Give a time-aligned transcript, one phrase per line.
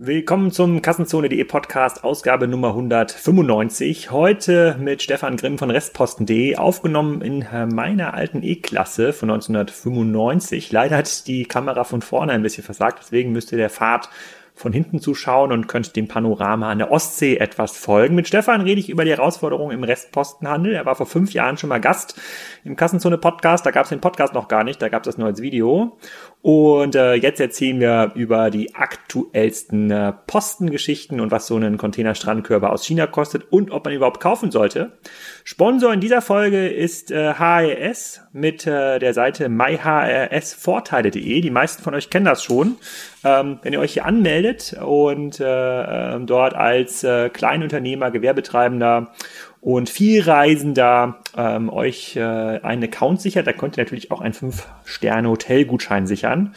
[0.00, 4.12] Willkommen zum Kassenzone.de Podcast, Ausgabe Nummer 195.
[4.12, 10.70] Heute mit Stefan Grimm von Restposten.de, aufgenommen in meiner alten E-Klasse von 1995.
[10.70, 14.08] Leider hat die Kamera von vorne ein bisschen versagt, deswegen müsste der Fahrt
[14.58, 18.14] von hinten zuschauen und könnt dem Panorama an der Ostsee etwas folgen.
[18.14, 20.74] Mit Stefan rede ich über die Herausforderungen im Restpostenhandel.
[20.74, 22.20] Er war vor fünf Jahren schon mal Gast
[22.64, 23.64] im Kassenzone Podcast.
[23.64, 25.96] Da gab es den Podcast noch gar nicht, da gab es das nur als Video.
[26.40, 32.70] Und äh, jetzt erzählen wir über die aktuellsten äh, Postengeschichten und was so ein Containerstrandkörper
[32.72, 34.92] aus China kostet und ob man überhaupt kaufen sollte.
[35.42, 41.40] Sponsor in dieser Folge ist äh, HRS mit äh, der Seite myhrsvorteile.de.
[41.40, 42.76] Die meisten von euch kennen das schon.
[43.24, 49.12] Ähm, wenn ihr euch hier anmeldet und äh, äh, dort als äh, Kleinunternehmer, Gewerbetreibender
[49.60, 56.06] und Vielreisender ähm, euch äh, einen Account sichert, da könnt ihr natürlich auch einen 5-Sterne-Hotelgutschein
[56.06, 56.54] sichern.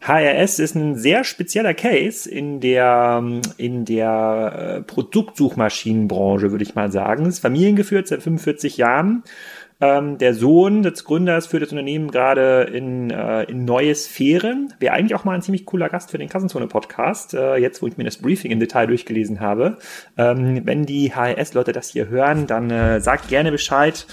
[0.00, 3.24] HRS ist ein sehr spezieller Case in der,
[3.56, 7.26] in der äh, Produktsuchmaschinenbranche, würde ich mal sagen.
[7.26, 9.24] Ist familiengeführt seit 45 Jahren
[9.80, 14.72] ähm, der Sohn des Gründers führt das Unternehmen gerade in, äh, in neue Sphären.
[14.78, 17.96] Wäre eigentlich auch mal ein ziemlich cooler Gast für den Kassenzone-Podcast, äh, jetzt wo ich
[17.98, 19.76] mir das Briefing im Detail durchgelesen habe.
[20.16, 24.06] Ähm, wenn die HRS-Leute das hier hören, dann äh, sagt gerne Bescheid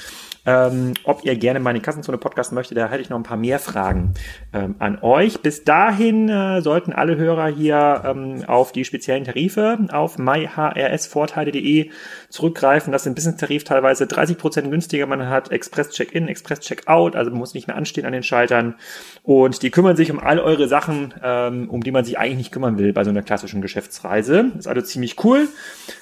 [0.46, 2.78] ähm, ob ihr gerne meine Kassenzone Podcast möchtet.
[2.78, 4.14] Da hätte ich noch ein paar mehr Fragen
[4.54, 5.42] ähm, an euch.
[5.42, 11.92] Bis dahin äh, sollten alle Hörer hier ähm, auf die speziellen Tarife auf myhrsvorteile.de
[12.30, 12.92] zurückgreifen.
[12.92, 15.06] Das sind Business-Tarif teilweise 30 Prozent günstiger.
[15.06, 18.76] Man hat Express-Check-In, Express-Check-Out, also man muss nicht mehr anstehen an den Schaltern.
[19.24, 22.52] Und die kümmern sich um all eure Sachen, ähm, um die man sich eigentlich nicht
[22.52, 24.52] kümmern will bei so einer klassischen Geschäftsreise.
[24.58, 25.48] Ist also ziemlich cool.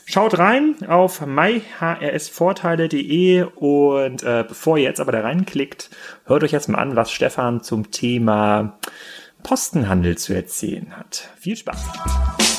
[0.06, 5.90] Schaut rein auf myhrsvorteile.de und äh, bevor ihr jetzt aber da reinklickt,
[6.26, 8.80] hört euch jetzt mal an, was Stefan zum Thema
[9.44, 11.30] Postenhandel zu erzählen hat.
[11.40, 12.51] Viel Spaß!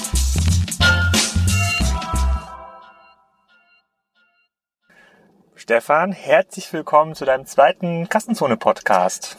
[5.63, 9.37] Stefan, herzlich willkommen zu deinem zweiten Kassenzone-Podcast.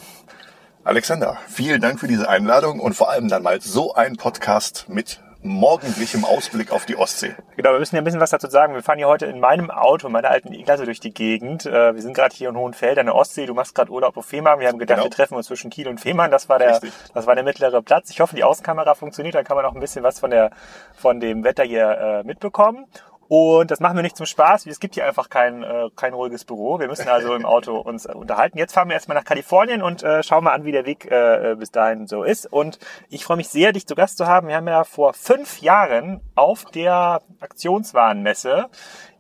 [0.86, 5.20] Alexander, vielen Dank für diese Einladung und vor allem dann mal so ein Podcast mit
[5.42, 7.36] morgendlichem Ausblick auf die Ostsee.
[7.58, 8.74] Genau, wir müssen ja ein bisschen was dazu sagen.
[8.74, 11.66] Wir fahren hier heute in meinem Auto, meiner alten E-Klasse durch die Gegend.
[11.66, 13.46] Äh, wir sind gerade hier in Hohenfeld an der Ostsee.
[13.46, 14.62] Du machst gerade Urlaub auf Fehmarn.
[14.62, 15.10] Wir haben gedacht, genau.
[15.10, 16.32] wir treffen uns zwischen Kiel und Fehmarn.
[16.32, 16.80] Das war der,
[17.14, 18.10] das war der mittlere Platz.
[18.10, 19.36] Ich hoffe, die Außenkamera funktioniert.
[19.36, 20.52] Dann kann man auch ein bisschen was von der,
[20.96, 22.86] von dem Wetter hier äh, mitbekommen.
[23.28, 24.66] Und das machen wir nicht zum Spaß.
[24.66, 26.80] Es gibt hier einfach kein, äh, kein ruhiges Büro.
[26.80, 28.58] Wir müssen also im Auto uns äh, unterhalten.
[28.58, 31.56] Jetzt fahren wir erstmal nach Kalifornien und äh, schauen mal an, wie der Weg äh,
[31.58, 32.52] bis dahin so ist.
[32.52, 32.80] Und
[33.10, 34.48] ich freue mich sehr, dich zu Gast zu haben.
[34.48, 38.70] Wir haben ja vor fünf Jahren auf der Aktionswarenmesse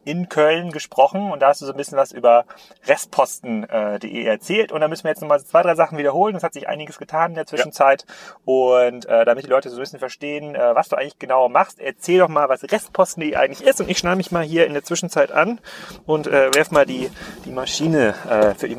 [0.05, 2.45] in Köln gesprochen und da hast du so ein bisschen was über
[2.87, 6.35] restposten.de äh, erzählt und da müssen wir jetzt nochmal zwei, drei Sachen wiederholen.
[6.35, 8.35] Es hat sich einiges getan in der Zwischenzeit ja.
[8.45, 11.79] und äh, damit die Leute so ein bisschen verstehen, äh, was du eigentlich genau machst,
[11.79, 14.83] erzähl doch mal, was restposten.de eigentlich ist und ich schneide mich mal hier in der
[14.83, 15.59] Zwischenzeit an
[16.05, 17.09] und äh, werf mal die,
[17.45, 18.77] die Maschine äh, für die,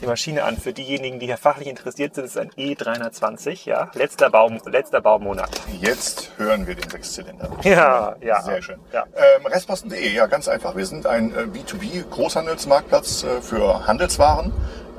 [0.00, 0.56] die Maschine an.
[0.56, 5.50] Für diejenigen, die hier fachlich interessiert sind, ist ein E320, ja, letzter, Baum, letzter Baumonat.
[5.80, 7.50] Jetzt hören wir den Sechszylinder.
[7.62, 8.42] Ja, ja.
[8.42, 8.80] Sehr schön.
[8.92, 9.04] Ja.
[9.14, 10.76] Ähm, restposten.de, ja, ganz einfach einfach.
[10.76, 14.52] Wir sind ein äh, B2B-Großhandelsmarktplatz äh, für Handelswaren,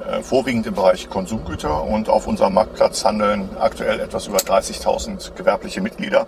[0.04, 1.84] äh, vorwiegend im Bereich Konsumgüter.
[1.84, 6.26] Und auf unserem Marktplatz handeln aktuell etwas über 30.000 gewerbliche Mitglieder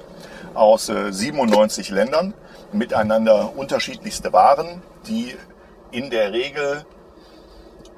[0.54, 2.36] aus 97 Ländern
[2.74, 5.34] miteinander unterschiedlichste Waren, die
[5.90, 6.86] in der Regel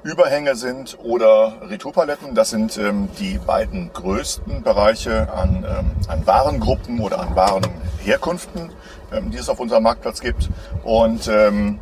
[0.06, 2.34] Überhänge sind oder Retourpaletten.
[2.34, 8.70] Das sind ähm, die beiden größten Bereiche an, ähm, an Warengruppen oder an Warenherkünften,
[9.12, 10.48] ähm, die es auf unserem Marktplatz gibt.
[10.84, 11.78] Und ähm,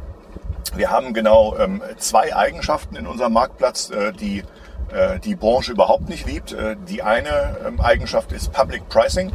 [0.76, 4.42] wir haben genau ähm, zwei Eigenschaften in unserem Marktplatz, äh, die
[4.92, 6.52] äh, die Branche überhaupt nicht liebt.
[6.52, 9.32] Äh, die eine ähm, Eigenschaft ist Public Pricing.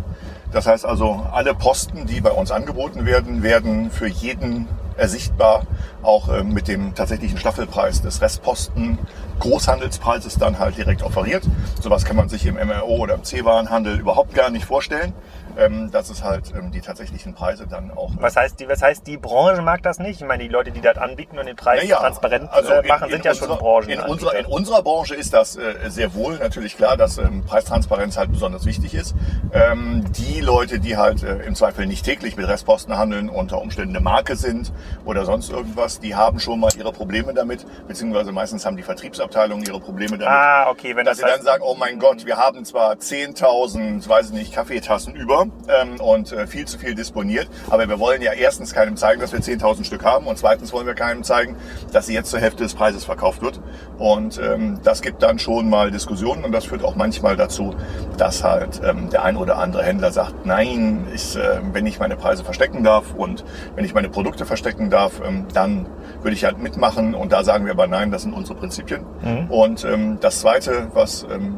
[0.51, 4.67] Das heißt also, alle Posten, die bei uns angeboten werden, werden für jeden
[4.97, 5.63] ersichtbar,
[6.01, 8.97] auch äh, mit dem tatsächlichen Staffelpreis des Restposten
[9.39, 11.43] Großhandelspreises dann halt direkt offeriert.
[11.81, 15.13] Sowas kann man sich im MRO oder im C-Warenhandel überhaupt gar nicht vorstellen
[15.59, 18.11] ähm, dass es halt ähm, die tatsächlichen Preise dann auch.
[18.19, 20.21] Was heißt, die, was heißt, die Branche mag das nicht?
[20.21, 23.05] Ich meine, die Leute, die das anbieten und den Preis naja, transparent also äh, machen,
[23.05, 23.89] in, sind in ja unserer, schon Branchen.
[23.89, 28.17] In unserer, in unserer Branche ist das äh, sehr wohl natürlich klar, dass ähm, Preistransparenz
[28.17, 29.15] halt besonders wichtig ist.
[29.53, 33.95] Ähm, die Leute, die halt äh, im Zweifel nicht täglich mit Restposten handeln, unter Umständen
[33.95, 34.71] eine Marke sind
[35.05, 39.65] oder sonst irgendwas, die haben schon mal ihre Probleme damit, beziehungsweise meistens haben die Vertriebsabteilungen
[39.65, 40.27] ihre Probleme damit.
[40.27, 42.93] Ah, okay, wenn dass das sie heißt, dann sagen, oh mein Gott, wir haben zwar
[42.93, 47.49] 10.000, weiß ich nicht, Kaffeetassen über, ähm, und äh, viel zu viel disponiert.
[47.69, 50.87] Aber wir wollen ja erstens keinem zeigen, dass wir 10.000 Stück haben und zweitens wollen
[50.87, 51.55] wir keinem zeigen,
[51.91, 53.59] dass sie jetzt zur Hälfte des Preises verkauft wird.
[53.97, 57.75] Und ähm, das gibt dann schon mal Diskussionen und das führt auch manchmal dazu,
[58.17, 62.15] dass halt ähm, der ein oder andere Händler sagt, nein, ich, äh, wenn ich meine
[62.15, 63.43] Preise verstecken darf und
[63.75, 65.85] wenn ich meine Produkte verstecken darf, ähm, dann
[66.21, 67.15] würde ich halt mitmachen.
[67.15, 69.01] Und da sagen wir aber nein, das sind unsere Prinzipien.
[69.21, 69.51] Mhm.
[69.51, 71.57] Und ähm, das Zweite, was ähm,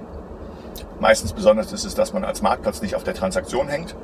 [1.02, 3.96] meistens besonders ist, ist, dass man als Marktplatz nicht auf der Transaktion hängt,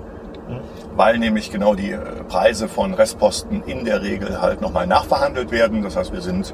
[0.50, 0.60] mhm.
[0.96, 5.84] weil nämlich genau die äh, Preise von Restposten in der Regel halt nochmal nachverhandelt werden.
[5.84, 6.54] Das heißt, wir sind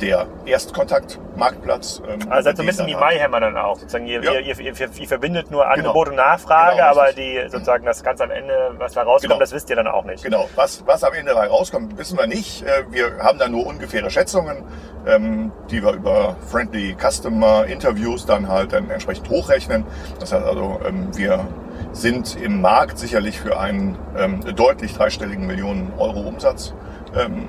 [0.00, 2.02] der Erstkontaktmarktplatz.
[2.08, 3.78] Ähm, also seid so ein bisschen wie MyHammer dann auch.
[3.78, 4.32] Sozusagen ihr, ja.
[4.32, 6.10] ihr, ihr, ihr, verbindet nur Angebot genau.
[6.10, 9.40] und Nachfrage, genau, aber die sozusagen das ganz am Ende, was da rauskommt, genau.
[9.40, 10.24] das wisst ihr dann auch nicht.
[10.24, 12.62] Genau, was, was am Ende rauskommt, wissen wir nicht.
[12.62, 14.64] Äh, wir haben da nur ungefähre Schätzungen,
[15.06, 19.84] ähm, die wir über Friendly Customer Interviews dann halt dann entsprechend hochrechnen.
[20.18, 21.46] Das heißt also, ähm, wir
[21.92, 26.74] sind im Markt sicherlich für einen ähm, deutlich dreistelligen Millionen Euro Umsatz
[27.16, 27.48] ähm,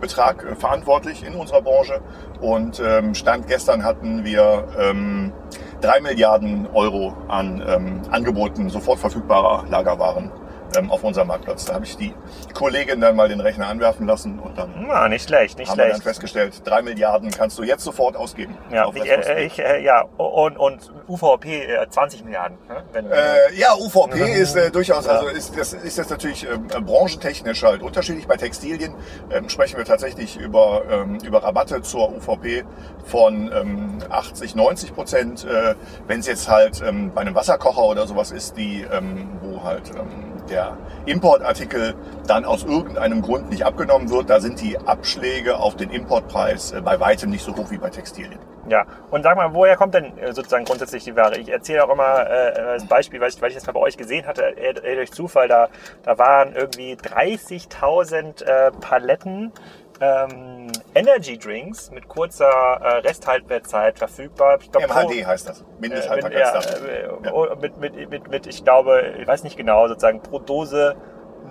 [0.00, 2.00] Betrag äh, verantwortlich in unserer Branche.
[2.40, 5.32] Und ähm, Stand gestern hatten wir ähm,
[5.80, 10.30] 3 Milliarden Euro an ähm, Angeboten sofort verfügbarer Lagerwaren
[10.76, 11.64] ähm, auf unserem Marktplatz.
[11.64, 12.14] Da habe ich die
[12.54, 15.88] Kollegin dann mal den Rechner anwerfen lassen und dann ja, nicht schlecht, nicht haben schlecht.
[15.88, 18.56] wir dann festgestellt, drei Milliarden kannst du jetzt sofort ausgeben.
[18.70, 22.58] Ja, ich, äh, ich, äh, ja und, und UVP äh, 20 Milliarden.
[22.68, 22.82] Ne?
[22.92, 24.26] Wenn, äh, ja, UVP mhm.
[24.26, 25.12] ist äh, durchaus, ja.
[25.12, 28.26] also ist das ist jetzt natürlich ähm, äh, branchentechnisch halt unterschiedlich.
[28.26, 28.94] Bei Textilien
[29.30, 32.64] ähm, sprechen wir tatsächlich über ähm, über Rabatte zur UVP
[33.04, 35.44] von ähm, 80, 90 Prozent.
[35.44, 35.74] Äh,
[36.06, 39.90] Wenn es jetzt halt ähm, bei einem Wasserkocher oder sowas ist, die ähm, wo halt
[39.90, 40.76] ähm, der
[41.06, 41.94] Importartikel
[42.26, 46.80] dann aus irgendeinem Grund nicht abgenommen wird, da sind die Abschläge auf den Importpreis äh,
[46.80, 48.38] bei weitem nicht so hoch wie bei Textilien.
[48.68, 51.38] Ja, und sag mal, woher kommt denn äh, sozusagen grundsätzlich die Ware?
[51.38, 53.96] Ich erzähle auch immer äh, das Beispiel, weil ich, weil ich das mal bei euch
[53.96, 55.68] gesehen hatte, äh, durch Zufall, da,
[56.02, 59.52] da waren irgendwie 30.000 äh, Paletten
[60.00, 64.58] ähm, Energy Drinks mit kurzer äh, Resthaltbarkeit verfügbar.
[64.60, 65.64] Ich glaub, MHD pro, heißt das.
[65.78, 66.86] Mindesthaltbarkeitsdatum.
[66.86, 67.54] Äh, mit, ja, ja.
[67.56, 70.96] mit, mit, mit, mit, ich glaube, ich weiß nicht genau, sozusagen pro Dose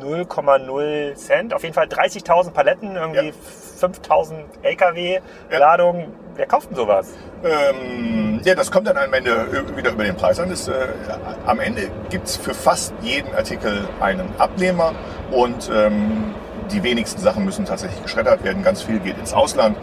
[0.02, 1.54] 0,0 Cent.
[1.54, 3.88] Auf jeden Fall 30.000 Paletten, irgendwie ja.
[3.88, 6.02] 5.000 LKW-Ladungen.
[6.02, 6.08] Ja.
[6.36, 7.14] Wer kauft denn sowas?
[7.44, 10.50] Ähm, ja, das kommt dann am Ende wieder über den Preis an.
[10.50, 10.88] Das, äh,
[11.46, 14.94] am Ende gibt es für fast jeden Artikel einen Abnehmer
[15.32, 16.34] und ähm,
[16.72, 18.64] die wenigsten Sachen müssen tatsächlich geschreddert werden.
[18.64, 19.78] Ganz viel geht ins Ausland.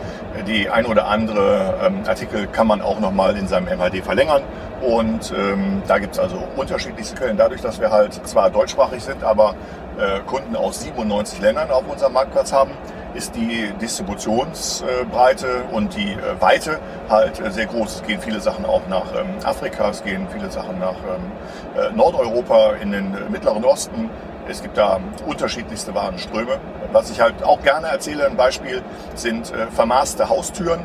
[0.46, 4.42] Die ein oder andere ähm, Artikel kann man auch nochmal in seinem MHD verlängern.
[4.82, 7.36] Und ähm, da gibt es also unterschiedlichste Quellen.
[7.36, 9.54] Dadurch, dass wir halt zwar deutschsprachig sind, aber
[9.98, 12.72] äh, Kunden aus 97 Ländern auf unserem Marktplatz haben,
[13.14, 16.78] ist die Distributionsbreite und die äh, Weite
[17.08, 17.96] halt äh, sehr groß.
[17.96, 21.96] Es gehen viele Sachen auch nach ähm, Afrika, es gehen viele Sachen nach ähm, äh,
[21.96, 24.10] Nordeuropa, in den Mittleren Osten.
[24.48, 26.58] Es gibt da unterschiedlichste Warenströme.
[26.92, 28.82] Was ich halt auch gerne erzähle, ein Beispiel
[29.14, 30.80] sind äh, vermaßte Haustüren,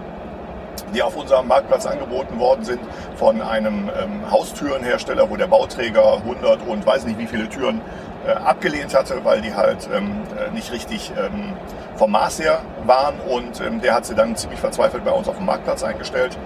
[0.96, 2.80] die auf unserem Marktplatz angeboten worden sind
[3.16, 7.82] von einem ähm, Haustürenhersteller, wo der Bauträger 100 und weiß nicht wie viele Türen
[8.26, 11.54] äh, abgelehnt hatte, weil die halt ähm, äh, nicht richtig ähm,
[11.98, 15.38] vom Maß her waren und ähm, der hat sie dann ziemlich verzweifelt bei uns auf
[15.38, 16.38] dem Marktplatz eingestellt,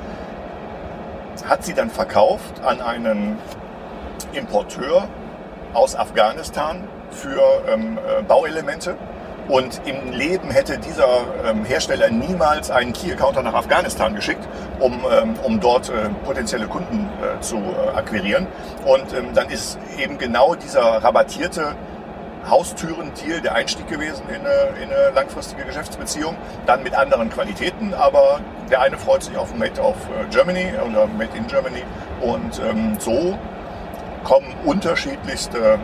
[1.47, 3.37] hat sie dann verkauft an einen
[4.33, 5.07] Importeur
[5.73, 8.95] aus Afghanistan, für ähm, äh, Bauelemente.
[9.47, 11.07] Und im Leben hätte dieser
[11.45, 14.47] ähm, Hersteller niemals einen Key-Accounter nach Afghanistan geschickt,
[14.79, 18.47] um, ähm, um dort äh, potenzielle Kunden äh, zu äh, akquirieren.
[18.85, 21.75] Und ähm, dann ist eben genau dieser rabattierte
[22.49, 28.39] Haustüren-Deal der Einstieg gewesen in eine, in eine, langfristige Geschäftsbeziehung, dann mit anderen Qualitäten, aber
[28.69, 31.83] der eine freut sich auf Made of äh, Germany oder Made in Germany
[32.21, 33.37] und ähm, so
[34.23, 35.79] kommen unterschiedlichste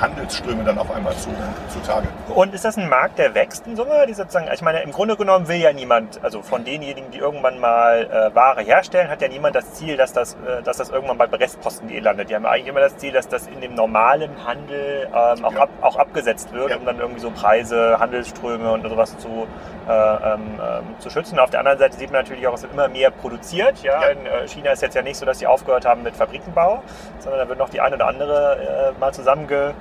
[0.00, 1.30] Handelsströme dann auf einmal zu,
[1.68, 2.08] zutage.
[2.34, 4.06] Und ist das ein Markt, der wächst in Summe?
[4.06, 7.58] Die sozusagen, ich meine, im Grunde genommen will ja niemand, also von denjenigen, die irgendwann
[7.58, 11.16] mal äh, Ware herstellen, hat ja niemand das Ziel, dass das, äh, dass das irgendwann
[11.16, 12.30] mal bei Restposten.de landet.
[12.30, 15.60] Die haben eigentlich immer das Ziel, dass das in dem normalen Handel ähm, auch, ja.
[15.60, 16.76] ab, auch abgesetzt wird, ja.
[16.76, 19.46] um dann irgendwie so Preise, Handelsströme und sowas zu,
[19.88, 21.38] äh, ähm, ähm, zu schützen.
[21.38, 23.82] Auf der anderen Seite sieht man natürlich auch, es wird immer mehr produziert.
[23.82, 24.02] Ja?
[24.02, 24.08] ja.
[24.08, 26.82] In äh, China ist jetzt ja nicht so, dass sie aufgehört haben mit Fabrikenbau,
[27.18, 29.74] sondern da wird noch die eine oder andere äh, mal zusammenge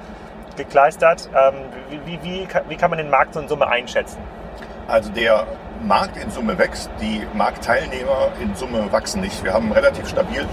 [0.57, 1.29] gekleistert.
[1.33, 1.55] Ähm,
[2.05, 4.17] wie, wie, wie, kann man den Markt so in Summe einschätzen?
[4.87, 5.45] Also der
[5.83, 9.43] Markt in Summe wächst, die Marktteilnehmer in Summe wachsen nicht.
[9.43, 10.45] Wir haben relativ stabil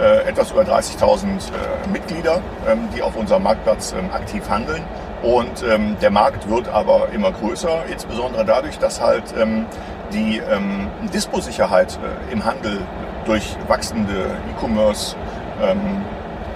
[0.00, 4.82] äh, etwas über 30.000 äh, Mitglieder, ähm, die auf unserem Marktplatz ähm, aktiv handeln.
[5.22, 9.66] Und ähm, der Markt wird aber immer größer, insbesondere dadurch, dass halt ähm,
[10.12, 12.80] die ähm, Disposicherheit äh, im Handel
[13.24, 15.14] durch wachsende E-Commerce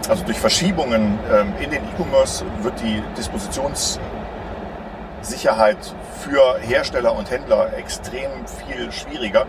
[0.09, 5.79] also durch Verschiebungen ähm, in den E-Commerce wird die Dispositionssicherheit
[6.21, 9.47] für Hersteller und Händler extrem viel schwieriger.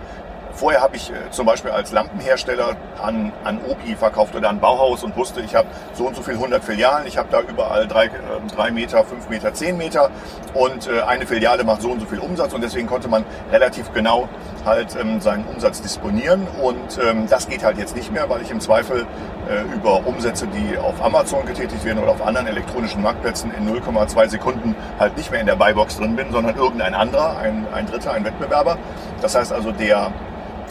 [0.57, 5.03] Vorher habe ich äh, zum Beispiel als Lampenhersteller an, an Obi verkauft oder an Bauhaus
[5.03, 8.05] und wusste, ich habe so und so viel 100 Filialen, ich habe da überall drei,
[8.05, 8.09] äh,
[8.55, 10.09] drei Meter, fünf Meter, zehn Meter
[10.55, 13.93] und äh, eine Filiale macht so und so viel Umsatz und deswegen konnte man relativ
[13.93, 14.27] genau
[14.65, 18.49] halt ähm, seinen Umsatz disponieren und ähm, das geht halt jetzt nicht mehr, weil ich
[18.49, 19.05] im Zweifel
[19.47, 24.29] äh, über Umsätze, die auf Amazon getätigt werden oder auf anderen elektronischen Marktplätzen in 0,2
[24.29, 28.11] Sekunden halt nicht mehr in der Buybox drin bin, sondern irgendein anderer, ein, ein Dritter,
[28.13, 28.79] ein Wettbewerber.
[29.21, 30.11] Das heißt also, der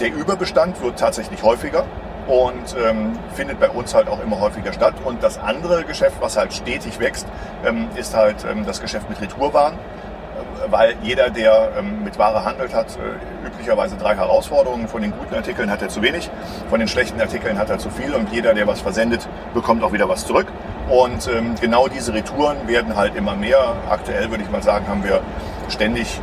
[0.00, 1.84] der Überbestand wird tatsächlich häufiger
[2.26, 4.94] und ähm, findet bei uns halt auch immer häufiger statt.
[5.04, 7.26] Und das andere Geschäft, was halt stetig wächst,
[7.64, 12.44] ähm, ist halt ähm, das Geschäft mit Retourwaren, äh, weil jeder, der ähm, mit Ware
[12.44, 14.88] handelt, hat äh, üblicherweise drei Herausforderungen.
[14.88, 16.28] Von den guten Artikeln hat er zu wenig,
[16.68, 19.92] von den schlechten Artikeln hat er zu viel und jeder, der was versendet, bekommt auch
[19.92, 20.48] wieder was zurück.
[20.90, 23.74] Und ähm, genau diese Retouren werden halt immer mehr.
[23.88, 25.20] Aktuell würde ich mal sagen, haben wir
[25.68, 26.20] ständig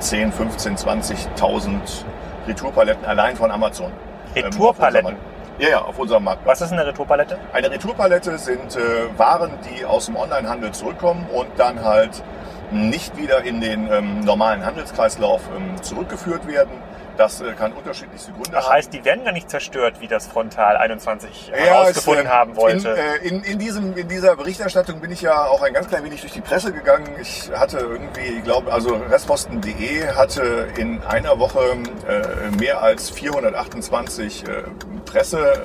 [0.00, 2.04] 10, 15, 20.000
[2.50, 3.92] Retourpaletten allein von Amazon.
[4.34, 5.12] Retourpaletten?
[5.12, 5.16] Ähm,
[5.60, 6.44] ja, ja, auf unserem Markt.
[6.44, 7.38] Was ist eine Retourpalette?
[7.52, 8.80] Eine Retourpalette sind äh,
[9.16, 12.22] Waren, die aus dem Onlinehandel zurückkommen und dann halt
[12.72, 16.72] nicht wieder in den ähm, normalen Handelskreislauf ähm, zurückgeführt werden,
[17.20, 18.68] das äh, kann unterschiedlichste Gründe haben.
[18.68, 22.88] heißt, die werden gar nicht zerstört, wie das Frontal 21 herausgefunden es, äh, haben wollte.
[22.88, 26.02] In, äh, in, in, diesem, in dieser Berichterstattung bin ich ja auch ein ganz klein
[26.04, 27.06] wenig durch die Presse gegangen.
[27.20, 31.60] Ich hatte irgendwie, ich glaube, also Restposten.de hatte in einer Woche
[32.08, 34.62] äh, mehr als 428 äh,
[35.04, 35.62] Presse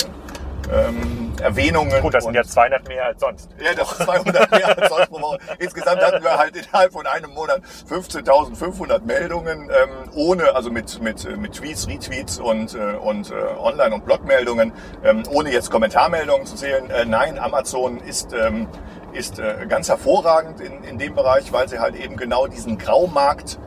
[0.74, 2.02] ähm, Erwähnungen.
[2.02, 3.50] Gut, das sind ja 200 mehr als sonst.
[3.60, 5.40] Ja, das sind 200 mehr als sonst pro Woche.
[5.60, 11.38] Insgesamt hatten wir halt innerhalb von einem Monat 15.500 Meldungen, ähm, ohne, also mit, mit,
[11.38, 14.72] mit Tweets, Retweets und, äh, und äh, Online- und Blogmeldungen,
[15.04, 16.90] ähm, ohne jetzt Kommentarmeldungen zu zählen.
[16.90, 18.68] Äh, nein, Amazon ist, ähm,
[19.14, 23.60] ist äh, ganz hervorragend in, in dem Bereich, weil sie halt eben genau diesen Graumarkt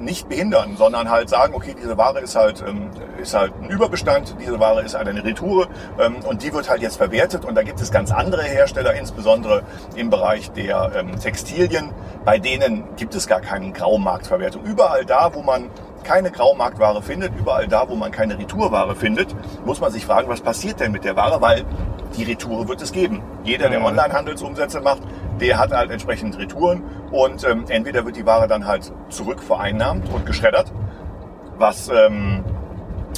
[0.00, 4.36] nicht behindern, sondern halt sagen, okay, diese Ware ist halt, ähm, ist halt ein Überbestand,
[4.40, 7.62] diese Ware ist halt eine Retoure ähm, und die wird halt jetzt verwertet und da
[7.62, 9.62] gibt es ganz andere Hersteller, insbesondere
[9.96, 11.90] im Bereich der ähm, Textilien,
[12.24, 14.64] bei denen gibt es gar keine Graumarktverwertung.
[14.64, 15.70] Überall da, wo man
[16.04, 20.40] keine Graumarktware findet, überall da, wo man keine Retourware findet, muss man sich fragen, was
[20.40, 21.64] passiert denn mit der Ware, weil
[22.16, 23.22] die Retour wird es geben.
[23.44, 25.02] Jeder, der Online-Handelsumsätze macht,
[25.40, 30.08] der hat halt entsprechend Retouren und ähm, entweder wird die Ware dann halt zurück vereinnahmt
[30.12, 30.72] und geschreddert,
[31.58, 32.44] was ähm,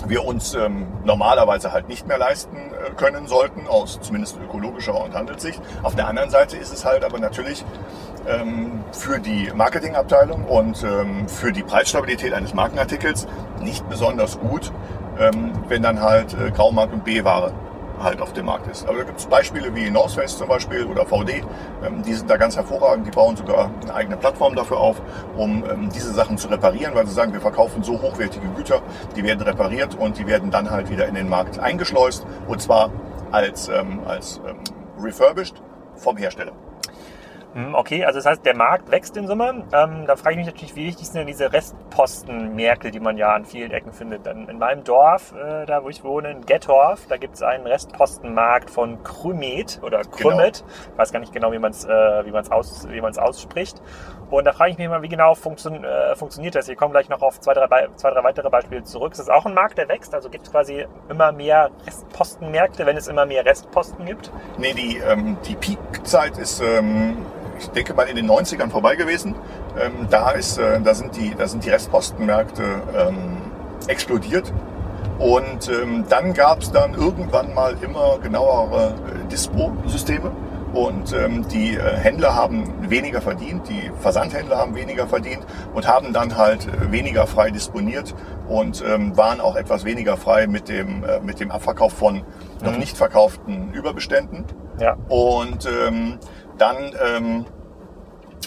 [0.09, 5.15] wir uns ähm, normalerweise halt nicht mehr leisten äh, können sollten, aus zumindest ökologischer und
[5.15, 5.61] Handelssicht.
[5.83, 7.65] Auf der anderen Seite ist es halt aber natürlich
[8.27, 13.27] ähm, für die Marketingabteilung und ähm, für die Preisstabilität eines Markenartikels
[13.61, 14.73] nicht besonders gut,
[15.19, 17.53] ähm, wenn dann halt äh, Graumarkt und B-Ware
[18.03, 18.89] halt auf dem Markt ist.
[18.89, 21.45] Aber da gibt es Beispiele wie North Face zum Beispiel oder VD,
[21.85, 25.01] ähm, die sind da ganz hervorragend, die bauen sogar eine eigene Plattform dafür auf,
[25.37, 28.83] um ähm, diese Sachen zu reparieren, weil sie sagen, wir verkaufen so hochwertige Güter,
[29.17, 32.91] die werden repariert und die werden dann halt wieder in den Markt eingeschleust und zwar
[33.31, 34.59] als, ähm, als ähm,
[35.03, 35.63] refurbished
[35.97, 36.53] vom Hersteller.
[37.53, 39.65] Hm, okay, also das heißt, der Markt wächst in Summe.
[39.73, 43.35] Ähm, da frage ich mich natürlich, wie wichtig sind denn diese Restpostenmärkte, die man ja
[43.35, 44.25] an vielen Ecken findet.
[44.27, 48.71] In meinem Dorf, äh, da wo ich wohne, in Gettorf, da gibt es einen Restpostenmarkt
[48.71, 50.59] von Krümet oder Krümmet.
[50.59, 50.73] Genau.
[50.93, 53.83] Ich weiß gar nicht genau, wie man es äh, wie man's aus, wie man's ausspricht.
[54.31, 56.69] Und da frage ich mich mal, wie genau funktio äh, funktioniert das?
[56.69, 59.11] Wir kommen gleich noch auf zwei drei, zwei, drei weitere Beispiele zurück.
[59.11, 60.15] Ist das auch ein Markt, der wächst?
[60.15, 64.31] Also gibt es quasi immer mehr Restpostenmärkte, wenn es immer mehr Restposten gibt?
[64.57, 66.61] Nee, die, ähm, die Peakzeit ist...
[66.61, 67.17] Ähm
[67.61, 69.35] ich denke mal in den 90ern vorbei gewesen.
[69.79, 72.63] Ähm, da, ist, äh, da, sind die, da sind die Restpostenmärkte
[72.97, 73.39] ähm,
[73.87, 74.53] explodiert.
[75.19, 80.33] Und ähm, dann gab es dann irgendwann mal immer genauere äh, Dispo-Systeme.
[80.73, 86.13] Und ähm, die äh, Händler haben weniger verdient, die Versandhändler haben weniger verdient und haben
[86.13, 88.15] dann halt äh, weniger frei disponiert
[88.49, 92.23] und ähm, waren auch etwas weniger frei mit dem, äh, mit dem Abverkauf von mhm.
[92.63, 94.45] noch nicht verkauften Überbeständen.
[94.79, 94.97] Ja.
[95.09, 96.19] Und ähm,
[96.61, 97.47] dann, ähm,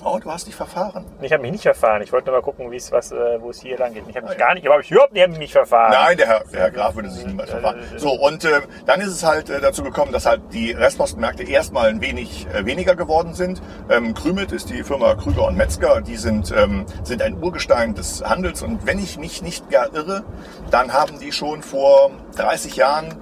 [0.04, 1.06] oh, du hast dich verfahren.
[1.22, 2.02] Ich habe mich nicht verfahren.
[2.02, 4.04] Ich wollte nur mal gucken, wie es was, äh, wo es hier lang geht.
[4.08, 5.92] Ich habe mich gar nicht, aber ich überhaupt nicht mich verfahren.
[5.92, 7.80] Nein, der Herr, der Herr Graf würde sich niemals verfahren.
[7.98, 11.90] So, und äh, dann ist es halt äh, dazu gekommen, dass halt die Restpostenmärkte erstmal
[11.90, 13.62] ein wenig äh, weniger geworden sind.
[13.90, 16.02] Ähm, Krümelt ist die Firma Krüger und Metzger.
[16.02, 18.62] Die sind, ähm, sind ein Urgestein des Handels.
[18.62, 20.24] Und wenn ich mich nicht gar irre,
[20.70, 23.16] dann haben die schon vor 30 Jahren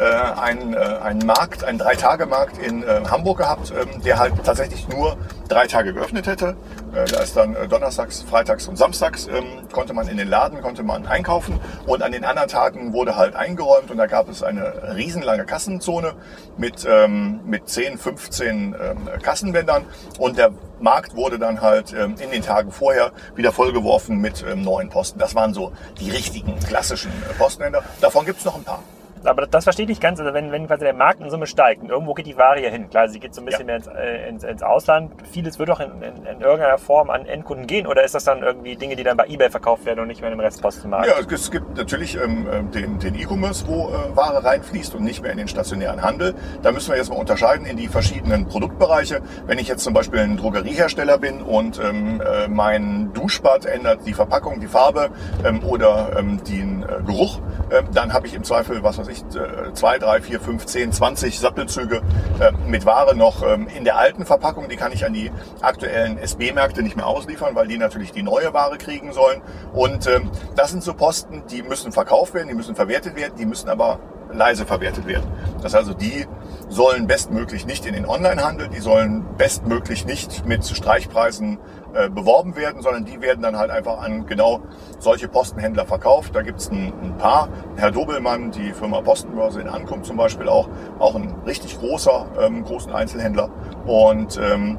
[0.00, 4.88] äh, einen, äh, einen Markt, einen Drei-Tage-Markt in äh, Hamburg gehabt, ähm, der halt tatsächlich
[4.88, 6.56] nur drei Tage geöffnet hätte.
[6.94, 10.62] Äh, da ist dann äh, donnerstags, freitags und samstags ähm, konnte man in den Laden,
[10.62, 14.42] konnte man einkaufen und an den anderen Tagen wurde halt eingeräumt und da gab es
[14.42, 16.14] eine riesenlange Kassenzone
[16.56, 19.84] mit, ähm, mit 10, 15 ähm, Kassenbändern
[20.18, 24.62] und der Markt wurde dann halt ähm, in den Tagen vorher wieder vollgeworfen mit ähm,
[24.62, 25.18] neuen Posten.
[25.18, 27.82] Das waren so die richtigen klassischen äh, Postenhändler.
[28.00, 28.82] Davon gibt es noch ein paar
[29.24, 30.20] aber das, das verstehe ich nicht ganz.
[30.20, 32.70] Also wenn, wenn quasi der Markt in Summe steigt und irgendwo geht die Ware ja
[32.70, 33.66] hin, klar, sie geht so ein bisschen ja.
[33.66, 35.12] mehr ins, äh, ins, ins, Ausland.
[35.30, 38.42] Vieles wird doch in, in, in, irgendeiner Form an Endkunden gehen oder ist das dann
[38.42, 41.06] irgendwie Dinge, die dann bei Ebay verkauft werden und nicht mehr im Restpostenmarkt?
[41.06, 45.22] Ja, es gibt natürlich ähm, äh, den, den E-Commerce, wo äh, Ware reinfließt und nicht
[45.22, 46.34] mehr in den stationären Handel.
[46.62, 49.20] Da müssen wir jetzt mal unterscheiden in die verschiedenen Produktbereiche.
[49.46, 54.14] Wenn ich jetzt zum Beispiel ein Drogeriehersteller bin und ähm, äh, mein Duschbad ändert die
[54.14, 55.10] Verpackung, die Farbe
[55.44, 59.22] ähm, oder ähm, den äh, Geruch, ähm, dann habe ich im Zweifel, was weiß ich,
[59.34, 62.02] äh, zwei, drei, vier, fünf, zehn, zwanzig Sappelzüge
[62.40, 64.68] äh, mit Ware noch ähm, in der alten Verpackung.
[64.68, 68.52] Die kann ich an die aktuellen SB-Märkte nicht mehr ausliefern, weil die natürlich die neue
[68.52, 69.42] Ware kriegen sollen.
[69.72, 73.46] Und ähm, das sind so Posten, die müssen verkauft werden, die müssen verwertet werden, die
[73.46, 73.98] müssen aber
[74.32, 75.24] leise verwertet werden.
[75.62, 76.26] Das heißt also, die
[76.68, 81.58] sollen bestmöglich nicht in den Onlinehandel, die sollen bestmöglich nicht mit Streichpreisen
[81.92, 84.60] äh, beworben werden, sondern die werden dann halt einfach an genau
[84.98, 86.34] solche Postenhändler verkauft.
[86.34, 87.48] Da gibt es ein, ein, paar.
[87.76, 90.68] Herr Dobelmann, die Firma Postenbörse in Ankunft zum Beispiel auch,
[91.00, 93.50] auch ein richtig großer, ähm, großen Einzelhändler.
[93.86, 94.78] Und ähm,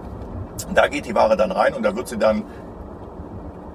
[0.74, 2.44] da geht die Ware dann rein und da wird sie dann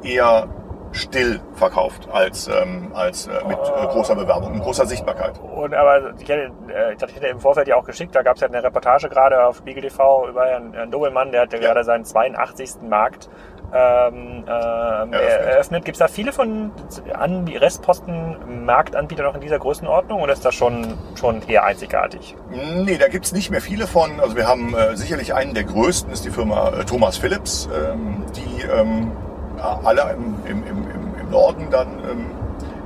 [0.02, 0.48] eher
[0.96, 5.38] still verkauft als, ähm, als äh, mit äh, großer Bewerbung und großer Sichtbarkeit.
[5.38, 8.42] Und aber ich hätte, äh, ich hätte im Vorfeld ja auch geschickt, da gab es
[8.42, 11.84] ja eine Reportage gerade auf Spiegel TV über Herrn, Herrn Dobelmann, der hat ja, gerade
[11.84, 12.82] seinen 82.
[12.88, 13.28] Markt
[13.72, 15.12] ähm, äh, eröffnet.
[15.12, 15.84] eröffnet.
[15.84, 16.72] Gibt es da viele von
[17.12, 22.36] an Restposten Marktanbieter noch in dieser Größenordnung oder ist das schon, schon eher einzigartig?
[22.50, 24.20] Nee, da gibt es nicht mehr viele von.
[24.20, 28.24] Also wir haben äh, sicherlich einen der größten, ist die Firma äh, Thomas Philips, ähm,
[28.34, 29.12] die ähm,
[29.60, 30.86] alle im, im, im,
[31.20, 32.26] im Norden dann ähm,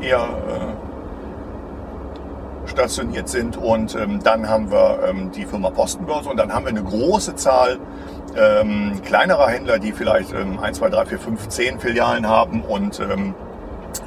[0.00, 0.70] eher äh,
[2.68, 3.56] stationiert sind.
[3.56, 7.34] Und ähm, dann haben wir ähm, die Firma Postenbörse und dann haben wir eine große
[7.36, 7.78] Zahl
[8.36, 13.00] ähm, kleinerer Händler, die vielleicht ähm, 1, 2, 3, 4, 5, 10 Filialen haben und
[13.00, 13.34] ähm,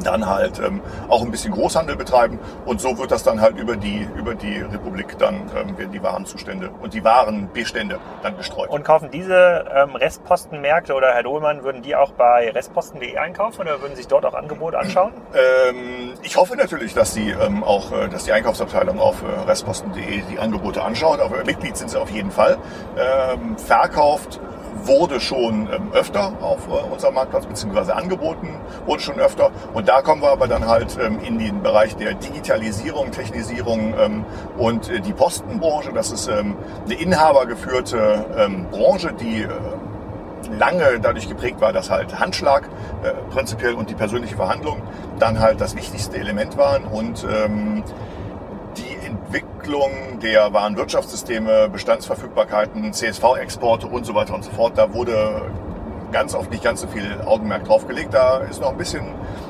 [0.04, 3.76] dann halt ähm, auch ein bisschen Großhandel betreiben und so wird das dann halt über
[3.76, 8.70] die über die Republik dann ähm, werden die Warenzustände und die Warenbestände dann gestreut.
[8.70, 13.82] Und kaufen diese ähm, Restpostenmärkte oder Herr Dohlmann würden die auch bei restposten.de einkaufen oder
[13.82, 15.14] würden sich dort auch Angebote anschauen?
[15.34, 20.24] Ähm, ich hoffe natürlich, dass die ähm, auch äh, dass die Einkaufsabteilung auf äh, restposten.de
[20.30, 22.58] die Angebote anschaut, aber Mitglied sind sie auf jeden Fall.
[22.98, 24.40] Ähm, verkauft
[24.84, 28.50] wurde schon ähm, öfter auf äh, unserem Marktplatz, beziehungsweise angeboten
[28.86, 29.52] wurde schon öfter.
[29.74, 34.26] Und da kommen wir aber dann halt ähm, in den Bereich der Digitalisierung, Technisierung ähm,
[34.58, 35.92] und äh, die Postenbranche.
[35.94, 36.56] Das ist eine
[36.98, 38.26] inhabergeführte
[38.72, 39.48] Branche, die äh,
[40.58, 42.70] lange dadurch geprägt war, dass halt Handschlag
[43.32, 44.82] prinzipiell und die persönliche Verhandlung
[45.20, 47.26] dann halt das wichtigste Element waren und
[49.64, 54.78] Entwicklung der Warenwirtschaftssysteme, Bestandsverfügbarkeiten, CSV-Exporte und so weiter und so fort.
[54.78, 55.44] Da wurde
[56.12, 58.14] ganz oft nicht ganz so viel Augenmerk drauf gelegt.
[58.14, 59.06] Da ist noch ein bisschen,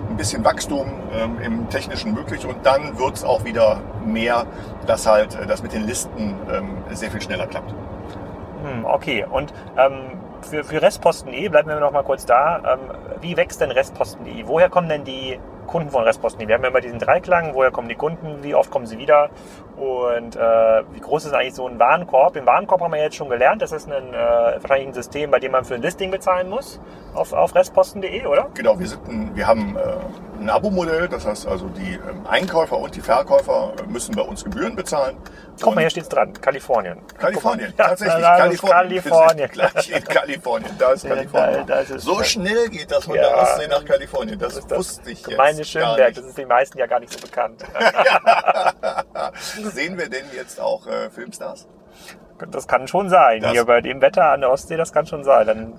[0.08, 4.45] ein bisschen Wachstum ähm, im Technischen möglich und dann wird es auch wieder mehr,
[4.86, 7.71] dass halt äh, das mit den Listen ähm, sehr viel schneller klappt.
[7.71, 12.76] Hm, okay, und ähm, für, für Restposten.de bleiben wir noch mal kurz da.
[12.76, 12.80] Ähm,
[13.19, 14.43] wie wächst denn Restposten.de?
[14.45, 16.47] Woher kommen denn die Kunden von Restposten.
[16.47, 19.30] Wir haben ja immer diesen Dreiklang, woher kommen die Kunden, wie oft kommen sie wieder
[19.78, 22.36] und äh, wie groß ist eigentlich so ein Warenkorb.
[22.36, 24.18] Im Warenkorb haben wir jetzt schon gelernt, das ist ein, äh,
[24.62, 26.80] wahrscheinlich ein System, bei dem man für ein Listing bezahlen muss
[27.14, 28.50] auf, auf restposten.de, oder?
[28.54, 29.82] Genau, wir, sind ein, wir haben äh,
[30.40, 34.76] ein Abo-Modell, das heißt also die ähm, Einkäufer und die Verkäufer müssen bei uns Gebühren
[34.76, 35.18] bezahlen.
[35.62, 37.00] Guck mal, hier steht es dran, Kalifornien.
[37.18, 38.22] Kalifornien, ja, tatsächlich.
[38.22, 39.04] Da, Kalifornien.
[39.04, 39.50] Kalifornien.
[39.52, 41.68] gleich in Kalifornien, da ist Kalifornien.
[41.68, 44.78] Da, da ist so schnell geht das von ja, der Ostsee nach Kalifornien, das, das
[44.78, 45.38] wusste ich jetzt.
[45.38, 47.64] Meine Schönberg, das ist den meisten ja gar nicht so bekannt.
[49.74, 51.67] Sehen wir denn jetzt auch äh, Filmstars?
[52.52, 53.41] Das kann schon sein.
[53.41, 55.48] Das Hier bei dem Wetter an der Ostsee, das kann schon sein.
[55.48, 55.74] Dann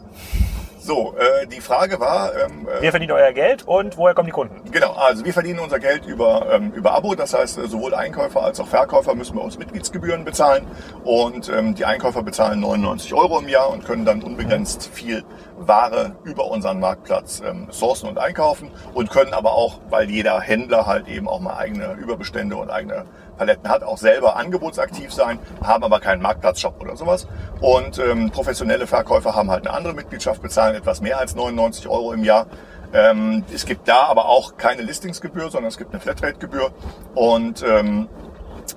[0.85, 2.33] so, äh, die Frage war...
[2.35, 4.71] Ähm, äh, Wer verdient euer Geld und woher kommen die Kunden?
[4.71, 7.15] Genau, also wir verdienen unser Geld über, ähm, über Abo.
[7.15, 10.67] Das heißt, äh, sowohl Einkäufer als auch Verkäufer müssen bei uns Mitgliedsgebühren bezahlen.
[11.03, 15.25] Und ähm, die Einkäufer bezahlen 99 Euro im Jahr und können dann unbegrenzt viel
[15.57, 18.71] Ware über unseren Marktplatz ähm, sourcen und einkaufen.
[18.93, 23.07] Und können aber auch, weil jeder Händler halt eben auch mal eigene Überbestände und eigene
[23.37, 27.27] Paletten hat, auch selber angebotsaktiv sein, haben aber keinen Marktplatzshop oder sowas.
[27.61, 32.13] Und ähm, professionelle Verkäufer haben halt eine andere Mitgliedschaft, bezahlen etwas mehr als 99 Euro
[32.13, 32.47] im Jahr.
[32.93, 36.71] Ähm, es gibt da aber auch keine Listingsgebühr, sondern es gibt eine Flatrate-Gebühr.
[37.15, 38.09] Und ähm,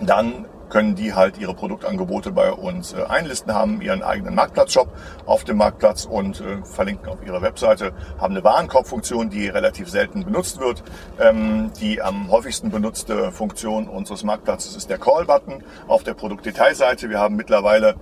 [0.02, 4.90] dann können die halt ihre Produktangebote bei uns äh, einlisten, haben ihren eigenen Marktplatzshop
[5.26, 10.24] auf dem Marktplatz und äh, verlinken auf ihre Webseite, haben eine Warenkorbfunktion, die relativ selten
[10.24, 10.84] benutzt wird.
[11.20, 17.10] Ähm, die am häufigsten benutzte Funktion unseres Marktplatzes ist der Call-Button auf der Produktdetailseite.
[17.10, 17.96] Wir haben mittlerweile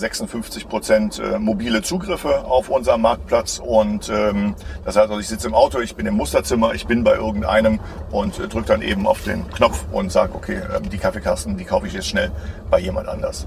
[0.00, 5.46] 56 Prozent äh, mobile Zugriffe auf unserem Marktplatz und ähm, das heißt, also ich sitze
[5.46, 7.78] im Auto, ich bin im Musterzimmer, ich bin bei irgendeinem
[8.10, 11.64] und äh, drücke dann eben auf den Knopf und sage, okay, äh, die Kaffeekasten, die
[11.64, 12.32] kaufe ich jetzt schnell
[12.70, 13.46] bei jemand anders.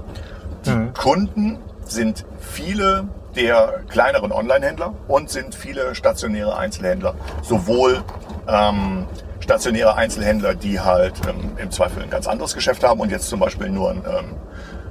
[0.64, 0.94] Die mhm.
[0.94, 8.02] Kunden sind viele der kleineren Online-Händler und sind viele stationäre Einzelhändler, sowohl
[8.48, 9.06] ähm,
[9.40, 13.40] stationäre Einzelhändler, die halt ähm, im Zweifel ein ganz anderes Geschäft haben und jetzt zum
[13.40, 14.36] Beispiel nur ein ähm,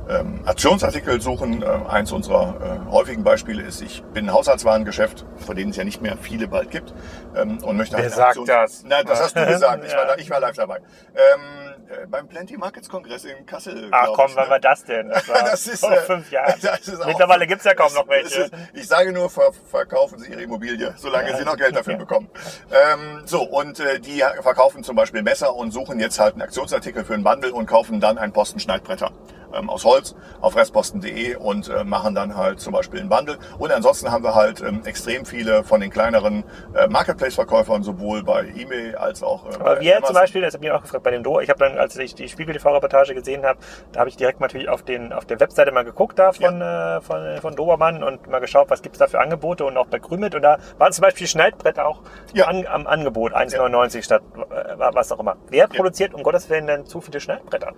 [0.09, 1.61] ähm, Aktionsartikel suchen.
[1.61, 5.83] Äh, eins unserer äh, häufigen Beispiele ist, ich bin ein Haushaltswarengeschäft, von denen es ja
[5.83, 6.93] nicht mehr viele bald gibt.
[7.35, 8.83] Ähm, und möchte Wer halt sagt Aktion das?
[8.83, 9.83] Nein, das hast du gesagt.
[9.85, 9.97] Ich, ja.
[9.97, 10.77] war, da, ich war live dabei.
[10.77, 13.89] Ähm, äh, beim Plenty Markets Kongress in Kassel.
[13.91, 14.49] Ach komm, ich, wann ne?
[14.51, 15.09] war das denn?
[15.13, 16.53] Das, war das ist vor fünf Jahren.
[17.05, 18.43] Mittlerweile gibt's ja kaum noch welche.
[18.43, 21.37] Ist, ich sage nur, ver verkaufen Sie Ihre Immobilie, solange ja.
[21.37, 22.29] Sie noch Geld dafür bekommen.
[22.71, 27.05] Ähm, so, und äh, die verkaufen zum Beispiel Messer und suchen jetzt halt einen Aktionsartikel
[27.05, 29.11] für einen Bundle und kaufen dann ein Posten Schneidbretter
[29.55, 33.37] ähm, aus Holz auf restposten.de und äh, machen dann halt zum Beispiel einen Bundle.
[33.57, 36.43] Und ansonsten haben wir halt ähm, extrem viele von den kleineren
[36.75, 40.71] äh, Marketplace-Verkäufern, sowohl bei E-Mail als auch äh, Aber wir zum Beispiel, das habe ich
[40.71, 43.59] auch gefragt, bei dem Do, ich habe dann, als ich die Spiegel TV-Reportage gesehen habe,
[43.91, 46.97] da habe ich direkt natürlich auf, den, auf der Webseite mal geguckt da von, ja.
[46.97, 49.87] äh, von, äh, von Dobermann und mal geschaut, was gibt's da für Angebote und auch
[49.87, 50.35] bei Krümit.
[50.35, 52.01] Und da waren zum Beispiel Schneidbretter auch
[52.33, 52.45] ja.
[52.45, 54.01] an, am Angebot, 1,99 ja.
[54.01, 55.37] statt äh, was auch immer.
[55.49, 57.73] Wer produziert um Gottes Willen denn zu viele Schneidbretter?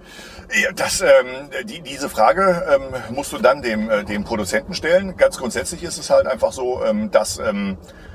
[0.53, 5.17] Ja, das, ähm, die, diese Frage ähm, musst du dann dem, äh, dem Produzenten stellen.
[5.17, 8.14] Ganz grundsätzlich ist es halt einfach so, ähm, dass ähm, äh,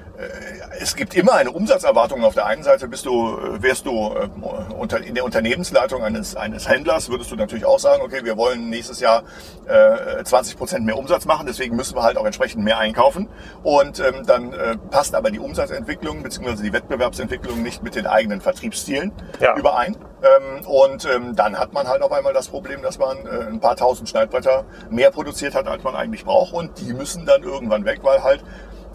[0.81, 2.25] es gibt immer eine Umsatzerwartung.
[2.25, 4.29] Auf der einen Seite bist du, äh, wärst du äh,
[4.75, 8.71] unter, in der Unternehmensleitung eines, eines Händlers, würdest du natürlich auch sagen, okay, wir wollen
[8.71, 9.23] nächstes Jahr
[9.67, 13.29] äh, 20 Prozent mehr Umsatz machen, deswegen müssen wir halt auch entsprechend mehr einkaufen.
[13.63, 16.63] Und ähm, dann äh, passt aber die Umsatzentwicklung bzw.
[16.63, 19.57] die Wettbewerbsentwicklung nicht mit den eigenen Vertriebszielen ja.
[19.57, 19.97] überein.
[20.23, 23.61] Ähm, und ähm, dann hat man halt auf einmal das Problem, dass man äh, ein
[23.61, 26.53] paar tausend Schneidbretter mehr produziert hat, als man eigentlich braucht.
[26.53, 28.45] Und die müssen dann irgendwann weg, weil halt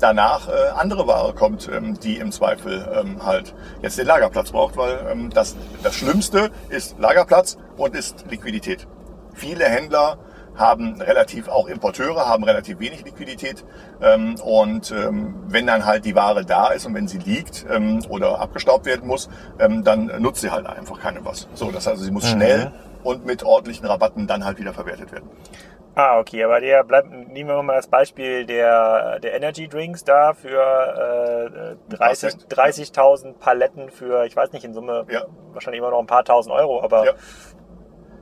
[0.06, 4.78] danach äh, andere Ware kommt, ähm, die im Zweifel ähm, halt jetzt den Lagerplatz braucht,
[4.78, 8.88] weil ähm, das, das Schlimmste ist Lagerplatz und ist Liquidität.
[9.34, 10.20] Viele Händler
[10.56, 13.66] haben relativ, auch Importeure haben relativ wenig Liquidität
[14.00, 18.00] ähm, und ähm, wenn dann halt die Ware da ist und wenn sie liegt ähm,
[18.08, 19.28] oder abgestaubt werden muss,
[19.60, 21.48] ähm, dann nutzt sie halt einfach keine was.
[21.56, 22.38] So, das heißt, sie muss mhm.
[22.38, 22.72] schnell
[23.04, 25.30] und mit ordentlichen Rabatten dann halt wieder verwertet werden.
[25.96, 30.34] Ah, okay, aber der bleibt, nehmen wir mal das Beispiel der, der Energy Drinks da
[30.34, 35.26] für äh, 30.000 30 Paletten für, ich weiß nicht, in Summe ja.
[35.54, 37.14] wahrscheinlich immer noch ein paar tausend Euro, aber ja.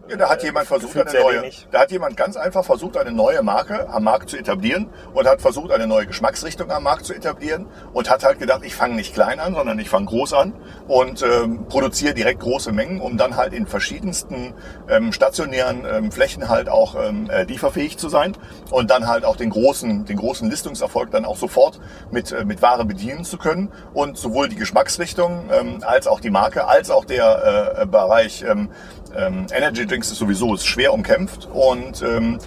[0.10, 3.42] Ja, da hat jemand versucht, eine neue, da hat jemand ganz einfach versucht, eine neue
[3.42, 7.68] Marke am Markt zu etablieren und hat versucht, eine neue Geschmacksrichtung am Markt zu etablieren
[7.94, 10.54] und hat halt gedacht, ich fange nicht klein an, sondern ich fange groß an
[10.89, 14.54] und ähm, produziere direkt große Mengen, um dann halt in verschiedensten
[14.89, 18.36] ähm, stationären ähm, Flächen halt auch ähm, äh, lieferfähig zu sein
[18.72, 21.80] und dann halt auch den großen, den großen Listungserfolg dann auch sofort
[22.12, 26.30] mit, äh, mit Ware bedienen zu können und sowohl die Geschmacksrichtung ähm, als auch die
[26.30, 28.70] Marke als auch der äh, Bereich ähm,
[29.15, 32.39] ähm, Energy Drinks ist sowieso ist schwer umkämpft und ähm,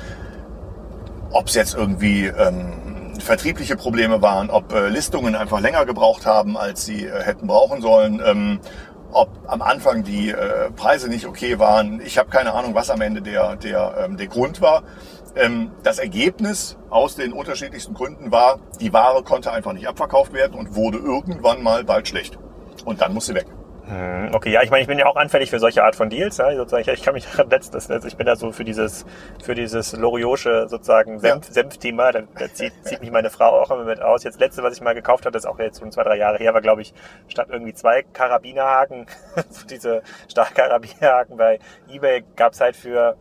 [1.30, 6.56] ob es jetzt irgendwie ähm, vertriebliche Probleme waren, ob äh, Listungen einfach länger gebraucht haben,
[6.56, 8.60] als sie äh, hätten brauchen sollen, ähm,
[9.12, 12.00] ob am Anfang die äh, Preise nicht okay waren.
[12.00, 14.82] Ich habe keine Ahnung, was am Ende der, der, ähm, der Grund war.
[15.34, 20.58] Ähm, das Ergebnis aus den unterschiedlichsten Gründen war, die Ware konnte einfach nicht abverkauft werden
[20.58, 22.38] und wurde irgendwann mal bald schlecht.
[22.84, 23.46] Und dann muss sie weg.
[23.88, 26.38] Hm, okay, ja, ich meine, ich bin ja auch anfällig für solche Art von Deals.
[26.38, 29.06] Ja, sozusagen, ich kann mich daran letztes, also ich bin da so für dieses,
[29.42, 31.52] für dieses Loriosche sozusagen Senf, ja.
[31.52, 32.10] Senfthema.
[32.10, 34.24] Da, da zieht, zieht mich meine Frau auch immer mit aus.
[34.24, 36.52] Jetzt letzte, was ich mal gekauft hatte, ist auch jetzt schon zwei, drei Jahre her,
[36.52, 36.94] war glaube ich
[37.28, 39.06] statt irgendwie zwei Karabinerhaken,
[39.50, 43.16] so diese Stahlkarabinerhaken bei eBay gab's halt für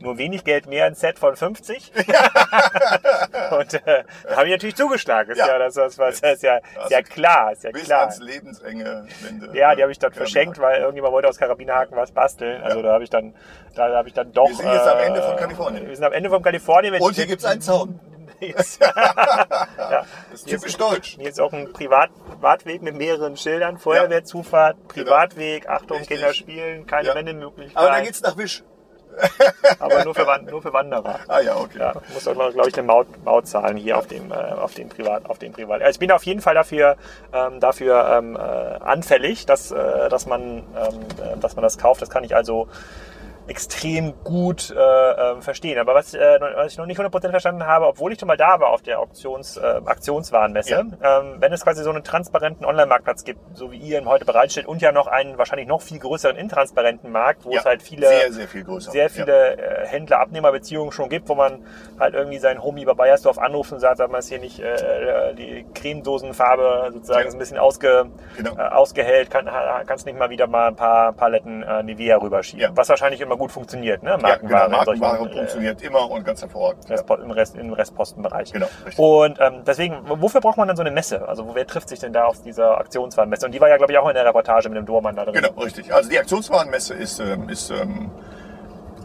[0.00, 1.92] nur wenig Geld mehr ein Set von 50.
[3.50, 5.32] und äh, da habe ich natürlich zugeschlagen.
[5.32, 7.52] Ist ja, ja das, das, das ist ja, ist ja klar.
[7.52, 8.00] Ist ja bis klar.
[8.02, 9.50] ans lebensenge Wende.
[9.56, 12.62] Ja, die habe ich dann verschenkt, weil irgendjemand wollte aus Karabinerhaken was basteln.
[12.62, 12.82] Also ja.
[12.84, 13.34] da habe ich dann,
[13.74, 14.48] da habe ich dann doch.
[14.48, 15.88] Wir sind jetzt äh, am Ende von Kalifornien.
[15.88, 16.94] Wir sind am Ende von Kalifornien.
[16.94, 18.00] Und hier gibt's einen Zaun.
[18.40, 18.52] ja.
[18.54, 18.78] Das
[20.32, 21.16] ist typisch ist, deutsch.
[21.18, 23.78] Hier ist auch ein Privat Privatweg mit mehreren Schildern.
[23.78, 24.88] Feuerwehrzufahrt, genau.
[24.88, 25.68] Privatweg.
[25.68, 26.18] Achtung, Richtig.
[26.18, 27.14] Kinder spielen, keine ja.
[27.16, 27.76] Wendemöglichkeit.
[27.76, 28.62] Aber da geht's nach Wisch.
[29.78, 31.20] aber nur für, nur für Wanderer.
[31.28, 31.78] Ah ja, okay.
[31.78, 34.88] Ja, muss auch, glaube ich, eine Maut, Maut zahlen hier auf dem, äh, auf dem
[34.88, 35.82] Privat, auf dem Privat.
[35.82, 36.96] Also ich bin auf jeden Fall dafür,
[37.32, 40.64] ähm, dafür ähm, äh, anfällig, dass, äh, dass man, ähm,
[41.22, 42.02] äh, dass man das kauft.
[42.02, 42.68] Das kann ich also
[43.48, 45.78] extrem gut äh, äh, verstehen.
[45.78, 48.60] Aber was, äh, was ich noch nicht 100% verstanden habe, obwohl ich schon mal da
[48.60, 51.20] war auf der Auktions, äh, Aktionswarenmesse, ja.
[51.20, 54.66] ähm, wenn es quasi so einen transparenten Online-Marktplatz gibt, so wie ihr ihn heute bereitstellt
[54.66, 58.06] und ja noch einen wahrscheinlich noch viel größeren intransparenten Markt, wo ja, es halt viele,
[58.08, 58.90] sehr, sehr, viel größer.
[58.90, 59.82] sehr viele ja.
[59.82, 61.64] äh, Händler-Abnehmer-Beziehungen schon gibt, wo man
[61.98, 65.34] halt irgendwie seinen Homie bei Bayersdorf anruft und sagt, sag mal, ist hier nicht äh,
[65.34, 68.06] die Cremedosenfarbe sozusagen ist ein bisschen ausge,
[68.36, 68.56] genau.
[68.56, 69.48] äh, ausgehellt, kann,
[69.86, 72.76] kannst nicht mal wieder mal ein paar Paletten äh, Nivea rüberschieben.
[72.76, 74.18] Was wahrscheinlich immer gut funktioniert, ne?
[74.20, 74.52] Markenware.
[74.52, 74.76] Ja, genau.
[74.78, 76.84] Markenware solchen, funktioniert äh, immer und ganz hervorragend.
[76.90, 78.52] Im, Rest, Im Restpostenbereich.
[78.52, 78.98] Genau, richtig.
[78.98, 81.26] Und ähm, deswegen, wofür braucht man dann so eine Messe?
[81.26, 83.46] Also wer trifft sich denn da auf dieser Aktionswarenmesse?
[83.46, 85.34] Und die war ja, glaube ich, auch in der Reportage mit dem Dormann da drin.
[85.34, 85.92] Genau, richtig.
[85.92, 88.10] Also die Aktionswarenmesse ist, ähm, ist ähm,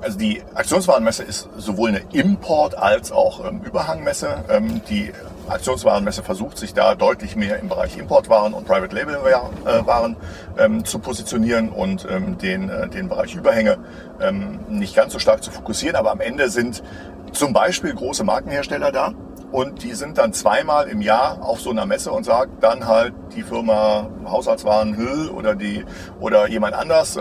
[0.03, 4.43] also die Aktionswarenmesse ist sowohl eine Import- als auch ähm, Überhangmesse.
[4.49, 5.11] Ähm, die
[5.47, 10.17] Aktionswarenmesse versucht sich da deutlich mehr im Bereich Importwaren und Private Label äh, Waren
[10.57, 13.77] ähm, zu positionieren und ähm, den, äh, den Bereich Überhänge
[14.21, 15.95] ähm, nicht ganz so stark zu fokussieren.
[15.95, 16.83] Aber am Ende sind
[17.31, 19.13] zum Beispiel große Markenhersteller da
[19.51, 23.13] und die sind dann zweimal im Jahr auf so einer Messe und sagt dann halt
[23.35, 25.85] die Firma Haushaltswaren Hüll oder die
[26.19, 27.17] oder jemand anders.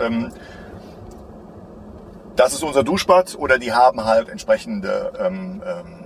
[2.35, 6.03] Das ist unser Duschbad oder die haben halt entsprechende ähm, ähm,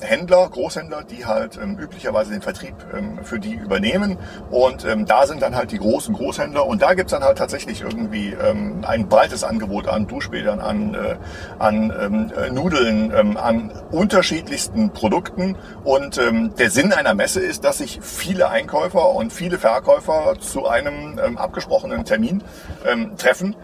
[0.00, 4.18] Händler, Großhändler, die halt ähm, üblicherweise den Vertrieb ähm, für die übernehmen.
[4.50, 7.82] Und ähm, da sind dann halt die großen Großhändler und da gibt's dann halt tatsächlich
[7.82, 11.16] irgendwie ähm, ein breites Angebot an Duschbädern, an, äh,
[11.58, 15.56] an ähm, äh, Nudeln, ähm, an unterschiedlichsten Produkten.
[15.84, 20.66] Und ähm, der Sinn einer Messe ist, dass sich viele Einkäufer und viele Verkäufer zu
[20.66, 22.42] einem ähm, abgesprochenen Termin
[22.86, 23.56] ähm, treffen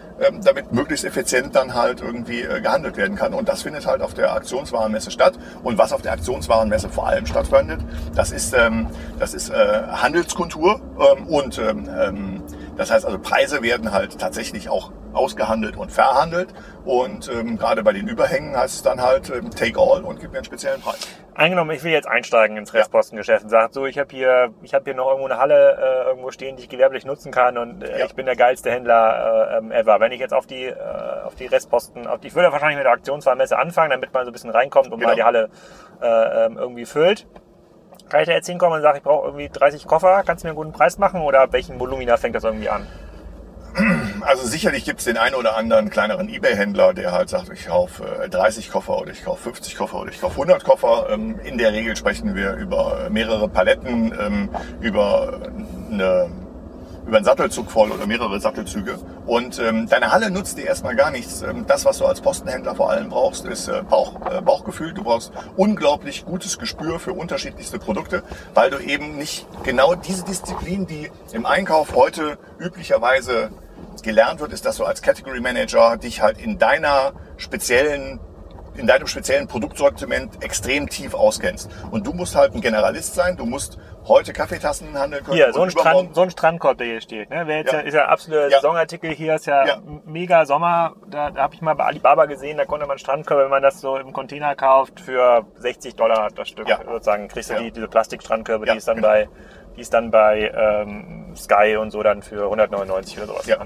[0.42, 3.34] damit möglichst effizient dann halt irgendwie äh, gehandelt werden kann.
[3.34, 5.34] Und das findet halt auf der Aktionswarenmesse statt.
[5.62, 7.80] Und was auf der Aktionswarenmesse vor allem stattfindet,
[8.14, 8.86] das ist, ähm,
[9.18, 12.42] das ist äh, Handelskultur ähm, und ähm, ähm,
[12.76, 16.48] das heißt also Preise werden halt tatsächlich auch ausgehandelt und verhandelt.
[16.84, 20.32] Und ähm, gerade bei den Überhängen heißt es dann halt ähm, Take All und gibt
[20.32, 21.08] mir einen speziellen Preis.
[21.34, 24.84] Eingenommen, ich will jetzt einsteigen ins Restpostengeschäft und sage so, ich habe hier, ich habe
[24.84, 27.98] hier noch irgendwo eine Halle äh, irgendwo stehen, die ich gewerblich nutzen kann und äh,
[27.98, 28.06] ja.
[28.06, 29.98] ich bin der geilste Händler äh, ähm, ever.
[29.98, 30.74] Wenn ich jetzt auf die, äh,
[31.24, 34.30] auf die Restposten, auf die, ich würde wahrscheinlich mit der Aktionswarenmesse anfangen, damit man so
[34.30, 35.08] ein bisschen reinkommt und genau.
[35.08, 35.48] mal die Halle
[36.00, 37.26] äh, ähm, irgendwie füllt.
[38.08, 40.50] Kann ich da jetzt hinkommen und sagen, ich brauche irgendwie 30 Koffer, kannst du mir
[40.50, 42.86] einen guten Preis machen oder welchen Volumina fängt das irgendwie an?
[44.20, 48.26] Also sicherlich gibt es den einen oder anderen kleineren Ebay-Händler, der halt sagt, ich kaufe
[48.30, 51.08] 30 Koffer oder ich kaufe 50 Koffer oder ich kaufe 100 Koffer.
[51.10, 54.48] Ähm, in der Regel sprechen wir über mehrere Paletten, ähm,
[54.80, 55.40] über
[55.90, 56.30] eine
[57.06, 58.98] über einen Sattelzug voll oder mehrere Sattelzüge.
[59.26, 61.42] Und ähm, deine Halle nutzt dir erstmal gar nichts.
[61.42, 64.92] Ähm, das, was du als Postenhändler vor allem brauchst, ist äh, Bauch, äh, Bauchgefühl.
[64.92, 68.22] Du brauchst unglaublich gutes Gespür für unterschiedlichste Produkte,
[68.54, 73.50] weil du eben nicht genau diese Disziplin, die im Einkauf heute üblicherweise
[74.02, 78.20] gelernt wird, ist, dass du als Category Manager dich halt in deiner speziellen
[78.76, 81.70] in deinem speziellen Produktsortiment extrem tief auskennst.
[81.90, 85.36] Und du musst halt ein Generalist sein, du musst heute Kaffeetassen handeln können.
[85.36, 87.30] Hier, so ein, Strand, so ein Strandkorb, der hier steht.
[87.30, 87.44] Ne?
[87.46, 87.78] Wer jetzt ja.
[87.78, 88.60] ja ist ja absoluter ja.
[88.60, 89.82] Saisonartikel hier, ist ja, ja.
[90.04, 90.94] mega Sommer.
[91.08, 93.80] Da, da habe ich mal bei Alibaba gesehen, da konnte man Strandkörbe, wenn man das
[93.80, 98.66] so im Container kauft, für 60 Dollar das Stück sozusagen, kriegst du die, diese Plastikstrandkörbe,
[98.66, 99.08] die ist dann genau.
[99.08, 99.28] bei
[99.76, 103.46] die ist dann bei ähm, Sky und so dann für 199 oder sowas.
[103.46, 103.58] Ja.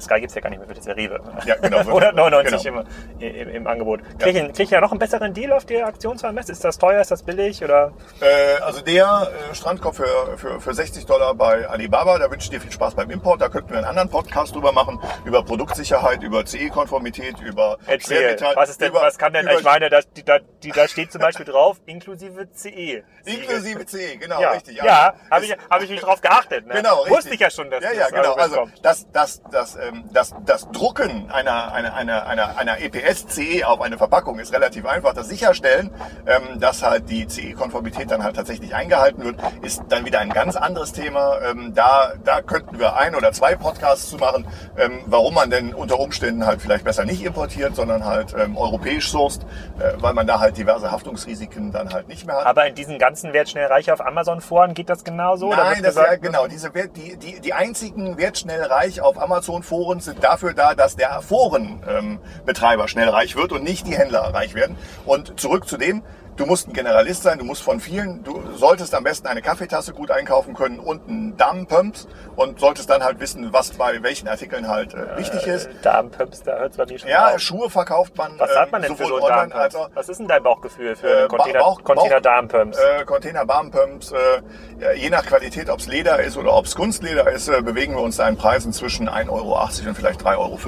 [0.00, 1.20] Sky gibt's ja gar nicht mehr, für das ja Rewe.
[1.44, 1.78] Ja, genau.
[1.78, 2.84] 199 genau.
[3.18, 4.00] Im, im, im, Angebot.
[4.18, 4.46] Krieg, ja.
[4.46, 6.52] ich, krieg ich ja noch einen besseren Deal auf der Aktionswarenmesse?
[6.52, 7.62] Ist das teuer, ist das billig?
[7.62, 7.92] Oder?
[8.20, 12.50] Äh, also der äh, Strandkorb für, für, für 60 Dollar bei Alibaba, da wünsche ich
[12.50, 13.40] dir viel Spaß beim Import.
[13.40, 18.70] Da könnten wir einen anderen Podcast drüber machen, über Produktsicherheit, über CE-Konformität, über Erzähl, was
[18.70, 21.20] ist denn, über, was kann denn, ich meine, da, die, da, die, da steht zum
[21.20, 23.02] Beispiel drauf, inklusive CE.
[23.24, 24.50] Inklusive CE, genau, ja.
[24.50, 24.76] richtig.
[24.76, 26.66] Ja, ja habe ich, hab ich nicht drauf geachtet.
[26.66, 26.74] Ne?
[26.74, 27.16] Genau, richtig.
[27.16, 28.34] Wusste ich ja schon, dass ja, ja, genau.
[28.34, 33.80] Also das, das, das, ähm, das, das Drucken einer, einer, einer, einer, einer EPS-CE auf
[33.80, 35.14] eine Verpackung ist relativ einfach.
[35.14, 35.90] Das Sicherstellen,
[36.26, 40.56] ähm, dass halt die CE-Konformität dann halt tatsächlich eingehalten wird, ist dann wieder ein ganz
[40.56, 41.38] anderes Thema.
[41.42, 45.74] Ähm, da, da könnten wir ein oder zwei Podcasts zu machen, ähm, warum man denn
[45.74, 49.42] unter Umständen halt vielleicht besser nicht importiert, sondern halt ähm, europäisch sourced,
[49.78, 52.46] äh, weil man da halt diverse Haftungsrisiken dann halt nicht mehr hat.
[52.46, 55.04] Aber in diesen ganzen Wertschnellreich auf Amazon-Foren geht das
[55.40, 55.50] genauso?
[55.50, 56.46] Nein, das ja, genau.
[56.46, 62.88] Diese, die, die, die einzigen Wertschnellreich auf Amazon-Foren sind dafür da, dass der Forenbetreiber ähm,
[62.88, 64.76] schnell reich wird und nicht die Händler reich werden.
[65.04, 66.02] Und zurück zu dem,
[66.36, 69.92] Du musst ein Generalist sein, du musst von vielen, du solltest am besten eine Kaffeetasse
[69.92, 74.66] gut einkaufen können und einen Damenpumps und solltest dann halt wissen, was bei welchen Artikeln
[74.66, 75.66] halt äh, wichtig ist.
[75.66, 77.38] Äh, Damenpumps, da hört man nicht schon Ja, auf.
[77.38, 78.32] Schuhe verkauft man.
[78.38, 80.96] Was hat man denn ähm, für so online als auch, Was ist denn dein Bauchgefühl
[80.96, 82.78] für äh, Container, Bauch, Container Damenpumps?
[82.78, 87.30] Äh, Container Damenpumps, äh, je nach Qualität, ob es Leder ist oder ob es Kunstleder
[87.30, 90.58] ist, äh, bewegen wir uns da in Preisen zwischen 1,80 Euro und vielleicht 3,50 Euro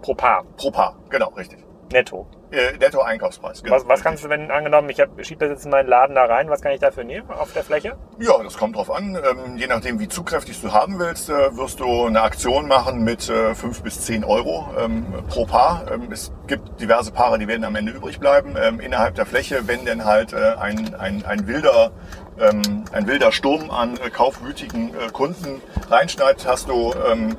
[0.00, 0.44] pro Paar.
[0.56, 1.58] Pro Paar, genau, richtig.
[1.92, 2.26] Netto.
[2.52, 3.62] Äh, Netto-Einkaufspreis.
[3.62, 6.14] Genau, Was, was kannst du, wenn angenommen, ich hab- schieb das jetzt in meinen Laden
[6.14, 7.96] da rein, was kann ich dafür nehmen auf der Fläche?
[8.20, 9.16] Ja, das kommt drauf an.
[9.16, 13.28] Ähm, je nachdem, wie zugkräftig du haben willst, äh, wirst du eine Aktion machen mit
[13.28, 15.86] äh, 5 bis 10 Euro ähm, pro Paar.
[15.92, 18.54] Ähm, es gibt diverse Paare, die werden am Ende übrig bleiben.
[18.56, 21.90] Ähm, innerhalb der Fläche, wenn denn halt äh, ein, ein, ein wilder
[22.38, 27.34] ähm, ein wilder Sturm an äh, kaufwütigen äh, Kunden reinschneidet, hast du ähm,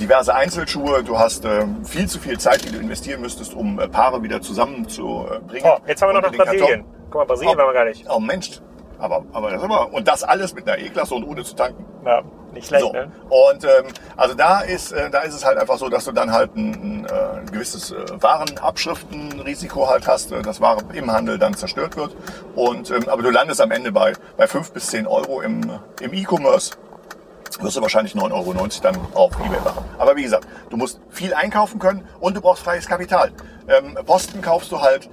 [0.00, 3.88] diverse Einzelschuhe, du hast ähm, viel zu viel Zeit, die du investieren müsstest, um äh,
[3.88, 5.64] Paare wieder zusammenzubringen.
[5.64, 6.66] Oh, jetzt haben wir noch nach Brasilien.
[6.66, 7.58] Karton- Guck mal, Brasilien Oh.
[7.58, 8.04] waren wir gar nicht.
[8.10, 8.60] Oh Mensch,
[8.98, 11.84] aber, aber das aber und das alles mit einer E-Klasse und ohne zu tanken.
[12.04, 12.92] Ja, nicht schlecht, So.
[12.92, 13.10] ne?
[13.28, 16.32] Und ähm, also da ist, äh, da ist es halt einfach so, dass du dann
[16.32, 21.38] halt ein, ein, äh, ein gewisses äh, Warenabschriftenrisiko halt hast, äh, dass Ware im Handel
[21.38, 22.14] dann zerstört wird.
[22.54, 25.62] Und ähm, aber du landest am Ende bei bei fünf bis zehn Euro im
[26.00, 26.72] im E-Commerce.
[27.60, 29.84] Wirst du wahrscheinlich 9,90 Euro dann auf Ebay machen.
[29.98, 33.32] Aber wie gesagt, du musst viel einkaufen können und du brauchst freies Kapital.
[33.68, 35.08] Ähm, Posten kaufst du halt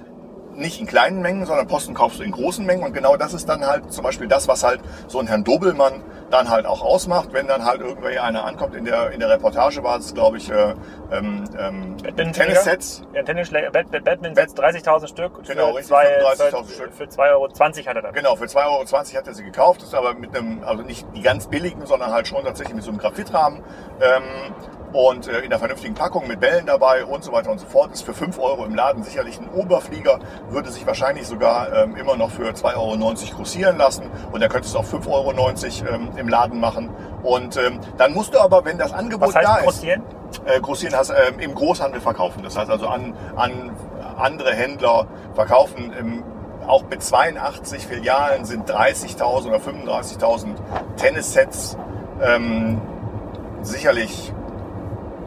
[0.54, 3.48] nicht in kleinen Mengen, sondern Posten kaufst du in großen Mengen und genau das ist
[3.48, 7.28] dann halt zum Beispiel das, was halt so ein Herrn Dobelmann dann halt auch ausmacht,
[7.32, 8.74] wenn dann halt irgendwie einer ankommt.
[8.74, 10.74] In der, in der Reportage war es, glaube ich, äh,
[11.12, 11.96] ähm, ähm,
[12.32, 13.02] Tennissets.
[13.12, 15.44] Ja, Tennisschläger, Bad, Bad, Badminton-Sets, 30.000 Stück.
[15.46, 16.94] Genau, für richtig, zwei- 35.000 Stück.
[16.94, 18.12] Für 2,20 Euro hat er dann.
[18.14, 21.22] Genau, für 2,20 Euro hat er sie gekauft, ist aber mit einem, also nicht die
[21.22, 23.60] ganz billigen, sondern halt schon tatsächlich mit so einem Graphitrahmen.
[24.00, 24.22] Ähm,
[24.92, 27.92] und äh, in einer vernünftigen Packung mit Bällen dabei und so weiter und so fort.
[27.92, 30.18] Ist für 5 Euro im Laden sicherlich ein Oberflieger,
[30.50, 34.04] würde sich wahrscheinlich sogar ähm, immer noch für 2,90 Euro grossieren lassen.
[34.30, 36.90] Und dann könntest du auch 5,90 Euro ähm, im Laden machen.
[37.22, 40.02] Und ähm, dann musst du aber, wenn das Angebot da ist, grossieren?
[40.44, 42.42] äh, grossieren hast, ähm, im Großhandel verkaufen.
[42.42, 43.70] Das heißt also an, an
[44.16, 45.92] andere Händler verkaufen.
[45.98, 46.24] Im,
[46.66, 50.54] auch mit 82 Filialen sind 30.000 oder 35.000
[50.96, 51.76] Tennissets
[52.22, 52.80] ähm,
[53.62, 54.32] sicherlich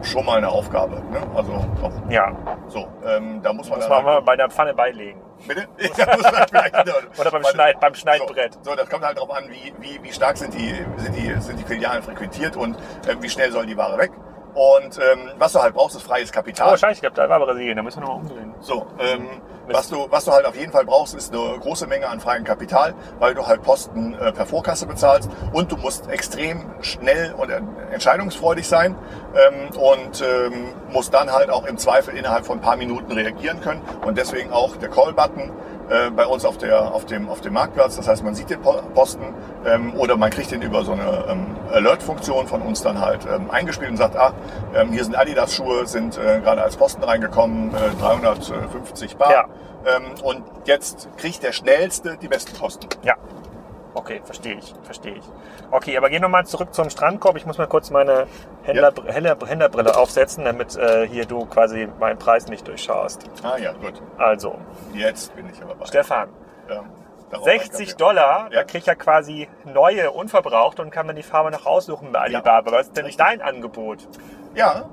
[0.06, 0.96] schon mal eine Aufgabe.
[1.10, 1.20] Ne?
[1.34, 1.92] Also doch.
[2.10, 2.32] Ja,
[2.68, 5.20] so, ähm, da muss man muss man mal bei der Pfanne beilegen.
[5.46, 5.66] Bitte?
[5.96, 6.74] Ja, muss man vielleicht
[7.20, 8.54] Oder beim Schneid- beim Schneidbrett.
[8.62, 11.34] So, so, das kommt halt darauf an, wie, wie, wie stark sind die, sind, die,
[11.40, 12.76] sind die Filialen frequentiert und
[13.08, 14.12] ähm, wie schnell soll die Ware weg.
[14.56, 16.72] Und ähm, was du halt brauchst, ist freies Kapital.
[16.72, 18.54] Oh, scheiße, ich glaube, da war Brasilien, da müssen wir nochmal umdrehen.
[18.60, 19.28] So, ähm,
[19.68, 22.42] was du, was du halt auf jeden Fall brauchst, ist eine große Menge an freiem
[22.42, 27.50] Kapital, weil du halt Posten äh, per Vorkasse bezahlst und du musst extrem schnell und
[27.92, 28.96] entscheidungsfreudig sein
[29.34, 33.60] ähm, und ähm, musst dann halt auch im Zweifel innerhalb von ein paar Minuten reagieren
[33.60, 35.52] können und deswegen auch der Call-Button
[35.90, 37.96] äh, bei uns auf, der, auf, dem, auf dem Marktplatz.
[37.96, 41.24] Das heißt, man sieht den Po- Posten ähm, oder man kriegt den über so eine
[41.28, 44.32] ähm, Alert-Funktion von uns dann halt ähm, eingespielt und sagt, ah,
[44.74, 49.30] ähm, hier sind Adidas-Schuhe, sind äh, gerade als Posten reingekommen, äh, 350 Bar.
[49.32, 49.44] Ja.
[49.86, 52.88] Ähm, und jetzt kriegt der Schnellste die besten Posten.
[53.02, 53.14] Ja.
[53.94, 55.24] Okay, verstehe ich, verstehe ich.
[55.70, 57.36] Okay, aber gehen wir mal zurück zum Strandkorb.
[57.36, 58.26] Ich muss mal kurz meine
[58.62, 63.24] Händler, Händler, Händlerbrille aufsetzen, damit äh, hier du quasi meinen Preis nicht durchschaust.
[63.42, 64.00] Ah ja, gut.
[64.16, 64.56] Also,
[64.94, 65.86] Jetzt bin ich aber bei.
[65.86, 66.28] Stefan,
[66.68, 66.84] Ja,
[67.30, 67.98] darauf 60 eingegangen.
[67.98, 68.60] Dollar, Ja.
[68.60, 72.20] da krieg ich ja quasi neue, unverbraucht und kann man die Farbe noch aussuchen bei
[72.20, 72.70] Alibaba.
[72.72, 73.24] Was ist denn Richtig.
[73.24, 74.06] dein Angebot?
[74.54, 74.84] Ja,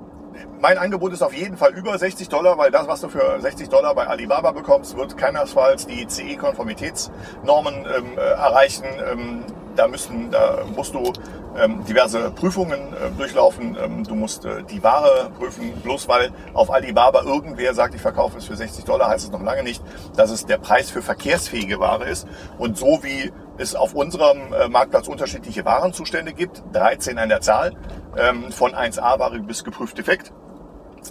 [0.60, 3.68] mein Angebot ist auf jeden Fall über 60 Dollar, weil das, was du für 60
[3.68, 8.84] Dollar bei Alibaba bekommst, wird keinesfalls die CE-Konformitätsnormen ähm, äh, erreichen.
[9.10, 9.44] Ähm,
[9.76, 11.12] da, müssen, da musst du
[11.56, 13.76] ähm, diverse Prüfungen äh, durchlaufen.
[13.82, 15.72] Ähm, du musst äh, die Ware prüfen.
[15.82, 19.42] Bloß weil auf Alibaba irgendwer sagt, ich verkaufe es für 60 Dollar, heißt es noch
[19.42, 19.82] lange nicht,
[20.16, 22.26] dass es der Preis für verkehrsfähige Ware ist.
[22.58, 27.72] Und so wie es auf unserem äh, Marktplatz unterschiedliche Warenzustände gibt, 13 an der Zahl,
[28.16, 30.32] ähm, von 1A-Ware bis geprüft defekt,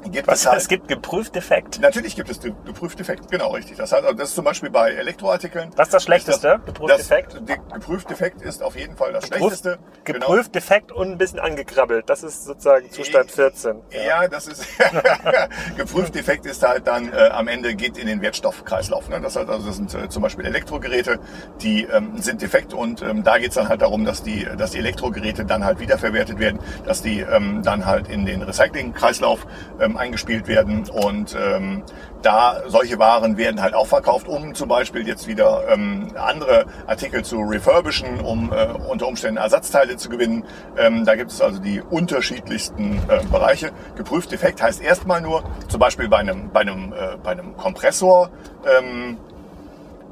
[0.02, 1.80] gibt Was, es halt es gibt geprüft Defekt.
[1.80, 3.78] Natürlich gibt es geprüft defekt, genau richtig.
[3.78, 5.72] Das, heißt, also das ist zum Beispiel bei Elektroartikeln.
[5.76, 6.48] Was ist das Schlechteste?
[6.58, 7.50] das- Geprüft das- defekt?
[7.50, 9.80] de- Geprüft defekt ist auf jeden Fall das Geprüft, Schlechteste.
[10.04, 10.20] Genau.
[10.28, 12.10] geprüft Defekt und ein bisschen angekrabbelt.
[12.10, 13.78] Das ist sozusagen Zustand 14.
[14.08, 14.66] Ja, das ist
[15.78, 19.10] geprüft defekt ist halt dann äh, am Ende geht in den Wertstoffkreislauf.
[19.10, 19.20] Ne?
[19.22, 21.20] Das, heißt also, das sind äh, zum Beispiel Elektrogeräte,
[21.62, 24.72] die ähm, sind defekt und ähm, da geht es dann halt darum, dass die, dass
[24.72, 29.46] die Elektrogeräte dann halt wiederverwertet werden, dass die ähm, dann halt in den Recyclingkreislauf
[29.84, 31.84] ähm, eingespielt werden und ähm,
[32.22, 37.24] da solche Waren werden halt auch verkauft, um zum Beispiel jetzt wieder ähm, andere Artikel
[37.24, 40.46] zu refurbischen, um äh, unter Umständen Ersatzteile zu gewinnen.
[40.78, 43.72] Ähm, da gibt es also die unterschiedlichsten äh, Bereiche.
[43.96, 48.30] Geprüft defekt heißt erstmal nur, zum Beispiel bei einem, bei einem, äh, bei einem Kompressor,
[48.66, 49.18] ähm,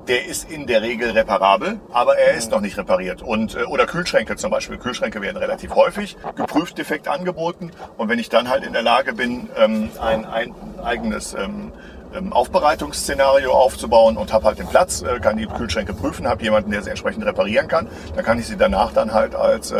[0.08, 3.22] der ist in der Regel reparabel, aber er ist noch nicht repariert.
[3.22, 4.78] Und, äh, oder Kühlschränke zum Beispiel.
[4.78, 7.72] Kühlschränke werden relativ häufig geprüft defekt angeboten.
[7.98, 10.54] Und wenn ich dann halt in der Lage bin, ähm, ein, ein
[10.84, 11.72] eigenes ähm,
[12.14, 16.72] ähm, Aufbereitungsszenario aufzubauen und habe halt den Platz, äh, kann die Kühlschränke prüfen, habe jemanden,
[16.72, 19.74] der sie entsprechend reparieren kann, dann kann ich sie danach dann halt als,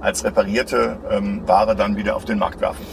[0.00, 0.98] als reparierte
[1.46, 2.84] Ware dann wieder auf den Markt werfen.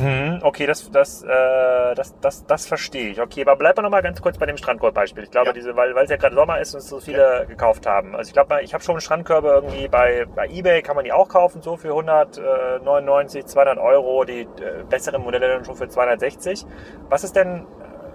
[0.00, 3.20] Hm, okay, das, das, äh, das, das, das verstehe ich.
[3.20, 5.24] Okay, aber bleib mal noch mal ganz kurz bei dem Strandkorb-Beispiel.
[5.24, 5.52] Ich glaube, Ja.
[5.52, 8.14] diese, weil, weil es ja gerade Sommer ist und es so viele gekauft haben.
[8.16, 11.28] Also ich glaube, ich habe schon Strandkörbe irgendwie bei, bei eBay kann man die auch
[11.28, 14.24] kaufen, so für 199, 200 Euro.
[14.24, 14.46] Die äh,
[14.88, 16.64] besseren Modelle dann schon für 260.
[17.08, 17.62] Was ist denn, äh,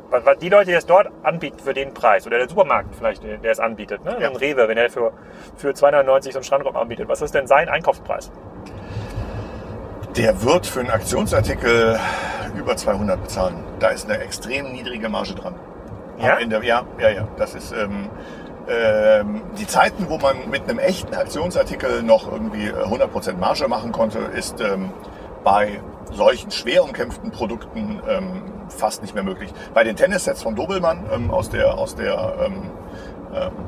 [0.10, 3.38] was, die Leute, die das dort anbieten für den Preis oder der Supermarkt vielleicht, der
[3.38, 4.18] der es anbietet, ne?
[4.20, 4.28] Ja.
[4.28, 5.12] so ein Rewe, wenn er für,
[5.58, 8.32] für 290 so einen Strandkorb anbietet, was ist denn sein Einkaufspreis?
[10.18, 12.00] Der wird für einen Aktionsartikel
[12.58, 13.58] über 200 bezahlen.
[13.80, 15.56] Da ist eine extrem niedrige Marge dran.
[16.18, 16.38] Ja?
[16.38, 17.28] Ende, ja, ja, ja.
[17.38, 18.10] Das ist ähm,
[18.70, 23.92] ähm, die Zeiten, wo man mit einem echten Aktionsartikel noch irgendwie äh, 100% Marge machen
[23.92, 24.92] konnte, ist ähm,
[25.44, 25.82] bei
[26.14, 29.54] solchen schwer umkämpften Produkten ähm, fast nicht mehr möglich.
[29.74, 32.72] Bei den Tennissets von Dobelmann ähm, aus der aus der ähm,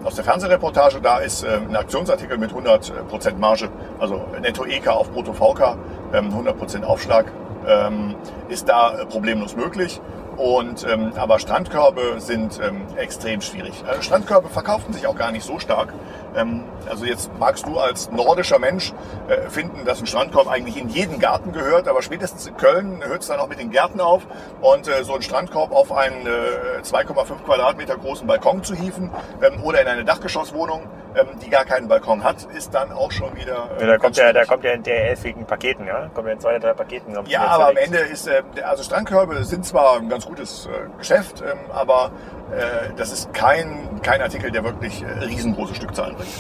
[0.04, 5.12] aus der Fernsehreportage, da ist ähm, ein Aktionsartikel mit 100% Marge, also Netto EK auf
[5.12, 5.78] Brutto VK,
[6.14, 7.32] ähm, 100% Aufschlag,
[7.68, 8.16] ähm,
[8.50, 10.02] ist da äh, problemlos möglich.
[10.38, 13.84] Und, ähm, aber Strandkörbe sind ähm, extrem schwierig.
[13.84, 15.94] Äh, Strandkörbe verkaufen sich auch gar nicht so stark.
[16.36, 18.94] Ähm, also jetzt magst du als nordischer Mensch
[19.28, 23.22] äh, finden, dass ein Strandkorb eigentlich in jeden Garten gehört, aber spätestens in Köln hört
[23.22, 24.28] es dann auch mit den Gärten auf.
[24.62, 29.10] Und äh, so ein Strandkorb auf einen äh, 2,5 Quadratmeter großen Balkon zu hieven
[29.42, 30.84] ähm, oder in eine Dachgeschosswohnung,
[31.16, 33.70] ähm, die gar keinen Balkon hat, ist dann auch schon wieder.
[33.80, 36.10] Ja, äh, da ganz kommt ja, da kommt ja in der elfigen Paketen, ja?
[36.14, 37.18] Kommt ja in zwei, drei Paketen.
[37.28, 37.78] Ja, aber am.
[37.78, 42.12] Ende ist, äh, also Strandkörbe sind zwar ein ganz gutes äh, Geschäft, ähm, aber
[42.52, 46.32] äh, das ist kein, kein Artikel, der wirklich äh, riesengroße Stückzahlen bringt.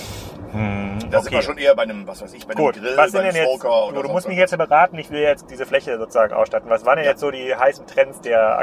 [0.52, 1.36] Hm, Da sind okay.
[1.36, 3.20] wir schon eher bei einem, was weiß ich, bei einem Gut, Grill, was bei sind
[3.22, 5.98] einem denn jetzt, Smoker oder du musst mich jetzt beraten, ich will jetzt diese Fläche
[5.98, 6.70] sozusagen ausstatten.
[6.70, 7.12] Was waren denn Ja.
[7.12, 8.58] jetzt so die heißen Trends der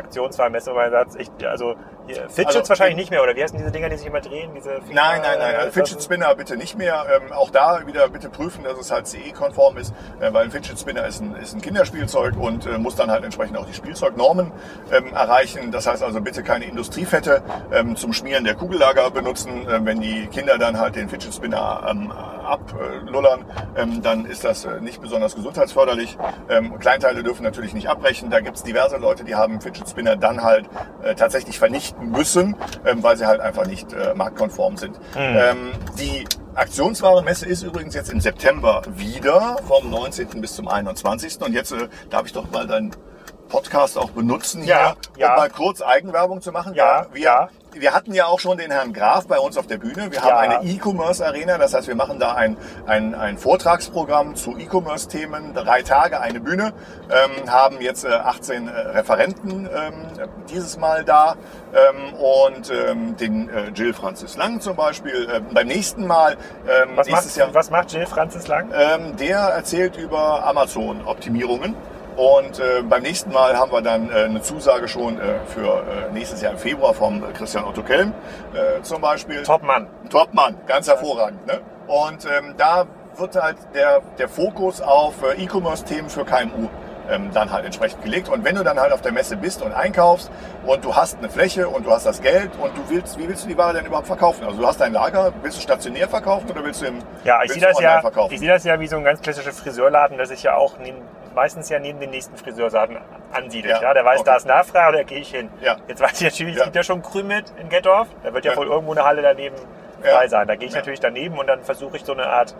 [1.19, 1.75] ich, also
[2.07, 4.21] hier, Fidgets Also, wahrscheinlich in- nicht mehr, oder wie heißen diese Dinger, die sich immer
[4.21, 4.51] drehen?
[4.55, 5.55] Diese Finger- Nein, nein, nein.
[5.57, 7.05] Also äh, Fidget Spinner bitte nicht mehr.
[7.17, 10.79] Ähm, auch da wieder bitte prüfen, dass es halt CE-konform ist, äh, weil ein Fidget
[10.79, 14.53] Spinner ist ein, ist ein Kinderspielzeug und äh, muss dann halt entsprechend auch die Spielzeugnormen
[14.93, 15.71] ähm, erreichen.
[15.73, 19.67] Das heißt also bitte keine Industriefette ähm, zum Schmieren der Kugellager benutzen.
[19.71, 23.45] Ähm, wenn die Kinder dann halt den Fidget Spinner ähm, ablullern,
[23.77, 26.17] ähm, dann ist das äh, nicht besonders gesundheitsförderlich.
[26.49, 28.31] Ähm, Kleinteile dürfen natürlich nicht abbrechen.
[28.31, 30.69] Da gibt es diverse Leute, die haben Fidget Spinner dann halt
[31.03, 34.99] äh, tatsächlich vernichten müssen, ähm, weil sie halt einfach nicht äh, marktkonform sind.
[35.17, 40.41] Ähm, die Aktionswarenmesse ist übrigens jetzt im September wieder, vom 19.
[40.41, 41.41] bis zum 21.
[41.41, 42.93] Und jetzt äh, darf ich doch mal deinen
[43.49, 45.31] Podcast auch benutzen Ja, hier, ja.
[45.31, 46.75] um mal kurz Eigenwerbung zu machen.
[46.75, 47.49] Ja, wir, ja.
[47.77, 50.11] Wir hatten ja auch schon den Herrn Graf bei uns auf der Bühne.
[50.11, 50.39] Wir haben Ja.
[50.59, 52.57] eine E-Commerce Arena, das heißt, wir machen da ein,
[52.87, 56.73] ein, ein Vortragsprogramm zu E-Commerce-Themen, drei Tage, eine Bühne,
[57.11, 59.95] ähm, haben jetzt äh, 18 äh, Referenten ähm,
[60.51, 61.37] dieses Mal da
[61.73, 65.29] ähm, und ähm, den äh, Jill Francis Lang zum Beispiel.
[65.31, 66.37] Äh, beim nächsten Mal,
[66.69, 68.71] ähm, Was macht, Jahr, was macht Jill Francis Lang?
[68.75, 71.75] ähm, der erzählt über Amazon-Optimierungen.
[72.17, 76.13] Und äh, beim nächsten Mal haben wir dann äh, eine Zusage schon äh, für äh,
[76.13, 78.13] nächstes Jahr im Februar vom äh, Christian Otto Kelm
[78.55, 79.43] äh, zum Beispiel.
[79.43, 79.89] Top Mann.
[80.11, 81.47] Topmann, ganz hervorragend.
[81.47, 81.61] Ne?
[81.87, 82.87] Und ähm, da
[83.17, 86.69] wird halt der, der Fokus auf äh, E-Commerce-Themen für KMU
[87.11, 88.29] ähm, dann halt entsprechend gelegt.
[88.29, 90.31] Und wenn du dann halt auf der Messe bist und einkaufst
[90.67, 93.45] und du hast eine Fläche und du hast das Geld und du willst, wie willst
[93.45, 94.45] du die Ware denn überhaupt verkaufen?
[94.45, 97.53] Also du hast dein Lager, willst du stationär verkaufen oder willst du im Ja, ich
[97.53, 98.33] sehe das ja, verkaufen?
[98.33, 100.99] ich sehe das ja wie so ein ganz klassischer Friseurladen, der sich ja auch neben,
[101.35, 102.99] meistens ja neben den nächsten Friseurladen
[103.33, 103.75] ansiedelt.
[103.75, 104.31] Ja, Ja, der weiß, okay.
[104.31, 105.51] da ist Nachfrage, da gehe ich hin.
[105.61, 105.77] Ja.
[105.89, 108.67] Jetzt weiß ich natürlich, es gibt ja schon Krümit in Gettorf, da wird ja, wohl
[108.67, 109.57] irgendwo eine Halle daneben
[110.03, 110.47] frei sein.
[110.47, 112.55] Da gehe ich natürlich daneben und dann versuche ich so eine Art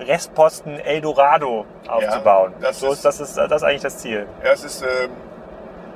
[0.00, 2.52] Restposten Eldorado aufzubauen.
[2.60, 4.26] das so ist- ist das, ist das ist eigentlich das Ziel.
[4.44, 5.10] Ja, es ist, ähm,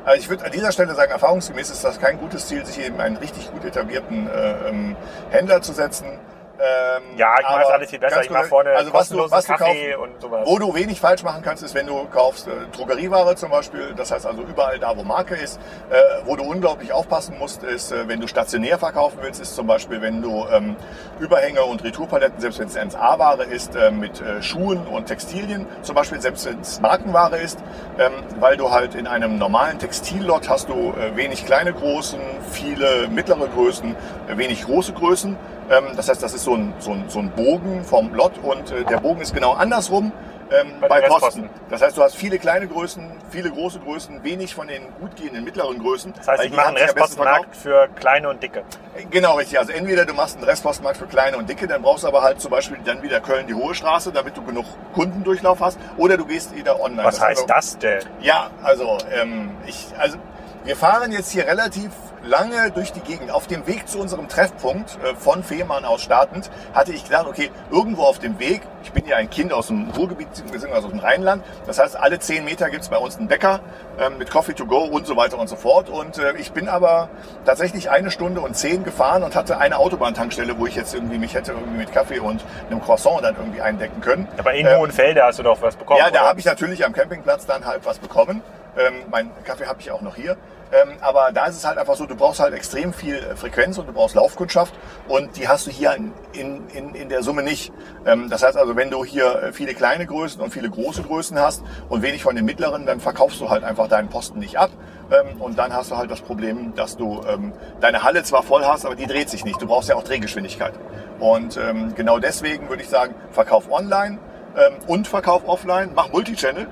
[0.05, 3.01] also ich würde an dieser Stelle sagen, erfahrungsgemäß ist das kein gutes Ziel, sich eben
[3.01, 4.97] einen richtig gut etablierten äh, ähm,
[5.31, 6.19] Händler zu setzen.
[6.65, 8.23] Ähm, Ja, ich mache alles viel besser.
[8.23, 10.47] Ich mache vorne also was du, was du Kaffee kaufen, und sowas.
[10.47, 13.93] Wo du wenig falsch machen kannst, ist, wenn du kaufst äh, Drogerieware zum Beispiel.
[13.97, 15.61] Das heißt also überall da, wo Marke ist.
[15.91, 19.67] Äh, wo du unglaublich aufpassen musst, ist, äh, wenn du stationär verkaufen willst, ist zum
[19.67, 20.77] Beispiel, wenn du ähm,
[21.21, 25.95] Überhänge und Retourpaletten, selbst wenn es 1A-Ware ist, äh, mit äh, Schuhen und Textilien, zum
[25.95, 27.59] Beispiel selbst wenn es Markenware ist,
[27.99, 32.19] ähm, weil du halt in einem normalen Textillot hast du äh, wenig kleine Größen,
[32.51, 33.95] viele mittlere Größen,
[34.29, 35.37] wenig große Größen.
[35.71, 38.71] Ähm, das heißt, das ist so ein, so ein, so ein Bogen vom Lot und
[38.71, 40.13] äh, der Bogen ist genau andersrum
[40.51, 41.01] ähm, Bei bei.
[41.01, 41.49] Restposten.
[41.71, 45.45] Das heißt, du hast viele kleine Größen, viele große Größen, wenig von den gut gehenden
[45.45, 46.13] mittleren Größen.
[46.17, 46.77] das heißt, ich mache einen.
[46.77, 48.63] Restpostenmarkt für kleine und dicke.
[49.11, 49.59] Genau, richtig.
[49.59, 52.41] Also entweder du machst einen Restpostenmarkt für kleine und dicke, dann brauchst du aber halt
[52.41, 55.79] zum Beispiel dann wieder Köln die Hohe Straße, damit du genug Kundendurchlauf hast.
[55.97, 57.05] Oder du gehst wieder online.
[57.05, 58.01] Was heißt also, das denn?
[58.21, 60.19] Ja, also ähm, ich, also
[60.65, 61.91] wir fahren jetzt hier relativ
[62.23, 63.31] lange durch die Gegend.
[63.31, 67.51] Auf dem Weg zu unserem Treffpunkt äh, von Fehmarn aus startend hatte ich gedacht, okay,
[67.71, 70.99] irgendwo auf dem Weg ich bin ja ein Kind aus dem Ruhrgebiet, beziehungsweise aus dem
[70.99, 71.43] Rheinland.
[71.67, 73.61] Das heißt, alle zehn Meter gibt es bei uns einen Bäcker
[73.99, 75.89] ähm, mit Coffee to go und so weiter und so fort.
[75.89, 77.09] Und äh, ich bin aber
[77.45, 81.35] tatsächlich eine Stunde und zehn gefahren und hatte eine Autobahntankstelle, wo ich jetzt irgendwie mich
[81.35, 84.29] hätte irgendwie mit Kaffee und einem Croissant dann irgendwie eindecken können.
[84.37, 86.01] Aber in ähm, Hohenfelde hast du doch was bekommen.
[86.01, 88.43] Ja, da habe ich natürlich am Campingplatz dann halt was bekommen.
[88.77, 90.37] Ähm, mein Kaffee habe ich auch noch hier.
[90.73, 93.79] Ähm, aber da ist es halt einfach so, du brauchst halt extrem viel äh, Frequenz
[93.79, 94.75] und du brauchst Laufkundschaft
[95.07, 95.95] und die hast du hier
[96.33, 97.73] in, in, in der Summe nicht.
[98.05, 101.39] Ähm, das heißt also, wenn du hier äh, viele kleine Größen und viele große Größen
[101.39, 104.71] hast und wenig von den mittleren, dann verkaufst du halt einfach deinen Posten nicht ab.
[105.13, 108.65] Ähm, und dann hast du halt das Problem, dass du ähm, deine Halle zwar voll
[108.65, 109.63] hast, aber die dreht sich nicht.
[109.63, 110.75] Du brauchst ja auch Drehgeschwindigkeit.
[111.21, 114.19] Und ähm, genau deswegen würde ich sagen, verkauf online
[114.57, 116.67] ähm, und verkauf offline, mach Multichannel.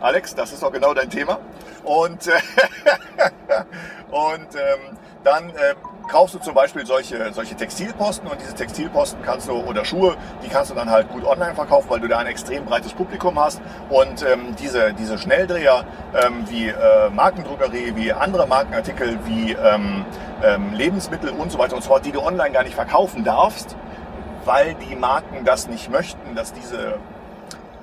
[0.00, 1.38] Alex, das ist doch genau dein Thema.
[1.84, 2.32] Und, äh,
[4.10, 5.74] und ähm, dann äh,
[6.08, 10.48] kaufst du zum Beispiel solche, solche Textilposten und diese Textilposten kannst du oder Schuhe, die
[10.48, 13.60] kannst du dann halt gut online verkaufen, weil du da ein extrem breites Publikum hast
[13.90, 15.84] und ähm, diese, diese Schnelldreher
[16.14, 20.04] ähm, wie äh, Markendruckerie, wie andere Markenartikel, wie ähm,
[20.42, 23.76] ähm, Lebensmittel und so weiter und so fort, die du online gar nicht verkaufen darfst,
[24.44, 26.98] weil die Marken das nicht möchten, dass diese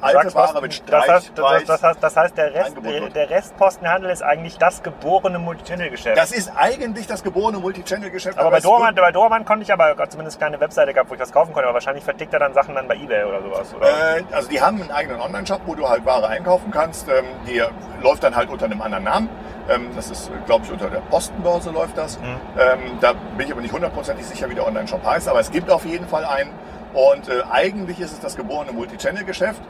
[0.01, 2.75] alte Ware mit Streich, das heißt, das, das, heißt, das heißt, der, Rest,
[3.15, 6.17] der Restpostenhandel ist eigentlich das geborene Multichannel-Geschäft.
[6.17, 8.37] Das ist eigentlich das geborene Multichannel-Geschäft.
[8.37, 11.31] Aber, bei Dormann, bei Dormann konnte ich aber zumindest keine Webseite gehabt, wo ich das
[11.31, 11.67] kaufen konnte.
[11.67, 13.73] Aber wahrscheinlich vertickt er dann Sachen dann bei Ebay oder sowas.
[13.75, 14.17] Oder?
[14.17, 17.07] Äh, also die haben einen eigenen Online-Shop, wo du halt Ware einkaufen kannst.
[17.09, 17.61] Ähm, die
[18.01, 19.29] läuft dann halt unter einem anderen Namen.
[19.69, 22.19] Ähm, das ist, glaube ich, unter der Postenbörse läuft das.
[22.19, 22.25] Mhm.
[22.57, 25.27] Ähm, da bin ich aber nicht hundertprozentig sicher, wie der Online-Shop heißt.
[25.27, 26.51] Aber es gibt auf jeden Fall einen.
[26.93, 29.61] Und äh, eigentlich ist es das geborene Multichannel-Geschäft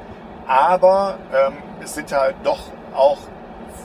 [0.47, 2.59] aber ähm, es sind halt doch
[2.95, 3.17] auch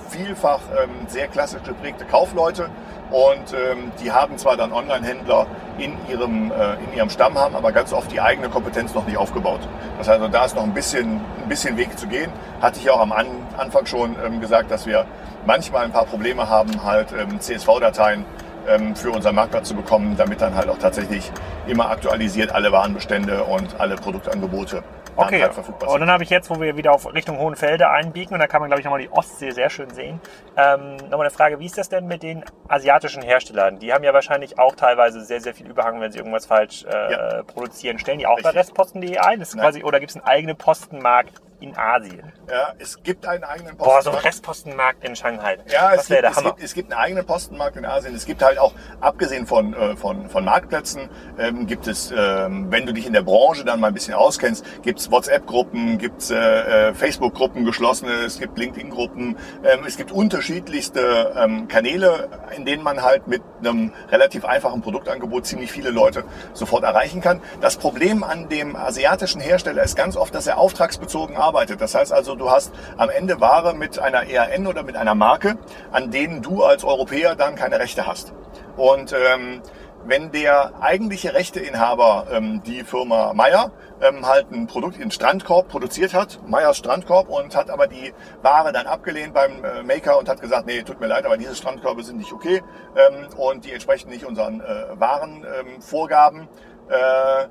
[0.08, 2.68] vielfach ähm, sehr klassisch geprägte Kaufleute
[3.10, 5.46] und ähm, die haben zwar dann Online-Händler
[5.76, 9.18] in ihrem, äh, in ihrem Stamm, haben aber ganz oft die eigene Kompetenz noch nicht
[9.18, 9.60] aufgebaut.
[9.98, 12.32] Das heißt, da ist noch ein bisschen, ein bisschen Weg zu gehen.
[12.60, 13.26] Hatte ich auch am An
[13.58, 15.04] Anfang schon ähm, gesagt, dass wir
[15.44, 18.24] manchmal ein paar Probleme haben, halt ähm, CSV-Dateien
[18.68, 21.30] ähm, für unseren Marktplatz zu bekommen, damit dann halt auch tatsächlich
[21.66, 24.82] immer aktualisiert alle Warenbestände und alle Produktangebote
[25.16, 25.56] Okay, halt
[25.86, 28.60] und dann habe ich jetzt, wo wir wieder auf Richtung Hohenfelde einbiegen, und da kann
[28.60, 30.20] man, glaube ich, nochmal die Ostsee sehr schön sehen,
[30.56, 33.78] ähm, nochmal eine Frage, wie ist das denn mit den asiatischen Herstellern?
[33.78, 37.12] Die haben ja wahrscheinlich auch teilweise sehr, sehr viel Überhang, wenn sie irgendwas falsch äh,
[37.12, 37.42] ja.
[37.42, 37.98] produzieren.
[37.98, 38.52] Stellen die auch Richtig.
[38.52, 39.40] bei Restposten.de ein?
[39.40, 42.32] Ist quasi, oder gibt es einen eigenen Postenmarkt in Asien?
[42.50, 44.04] Ja, es gibt einen eigenen Postenmarkt.
[44.04, 45.58] Boah, so ein Restpostenmarkt in Shanghai.
[45.70, 48.14] Ja, es gibt, es, gibt, es gibt einen eigenen Postenmarkt in Asien.
[48.14, 51.08] Es gibt halt auch, abgesehen von, äh, von, von Marktplätzen,
[51.38, 54.64] ähm, gibt es, ähm, wenn du dich in der Branche dann mal ein bisschen auskennst,
[54.82, 60.12] gibt es WhatsApp-Gruppen, gibt es äh, äh, Facebook-Gruppen geschlossene, es gibt LinkedIn-Gruppen, ähm, es gibt
[60.12, 66.24] unterschiedlichste ähm, Kanäle, in denen man halt mit einem relativ einfachen Produktangebot ziemlich viele Leute
[66.52, 67.40] sofort erreichen kann.
[67.60, 71.51] Das Problem an dem asiatischen Hersteller ist ganz oft, dass er auftragsbezogen arbeitet.
[71.52, 75.56] Das heißt also, du hast am Ende Ware mit einer ERN oder mit einer Marke,
[75.90, 78.32] an denen du als Europäer dann keine Rechte hast.
[78.76, 79.62] Und ähm,
[80.04, 86.12] wenn der eigentliche Rechteinhaber, ähm, die Firma Meyer, ähm, halt ein Produkt in Strandkorb produziert
[86.12, 90.40] hat, Meyers Strandkorb, und hat aber die Ware dann abgelehnt beim äh, Maker und hat
[90.40, 92.62] gesagt, nee, tut mir leid, aber diese Strandkörbe sind nicht okay
[92.96, 96.40] ähm, und die entsprechen nicht unseren äh, Warenvorgaben.
[96.40, 96.48] Ähm,
[96.88, 97.48] äh,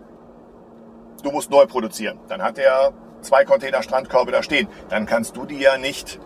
[1.24, 2.20] du musst neu produzieren.
[2.28, 4.67] Dann hat er zwei Container Strandkörbe da stehen.
[4.89, 6.19] Dann kannst du die ja nicht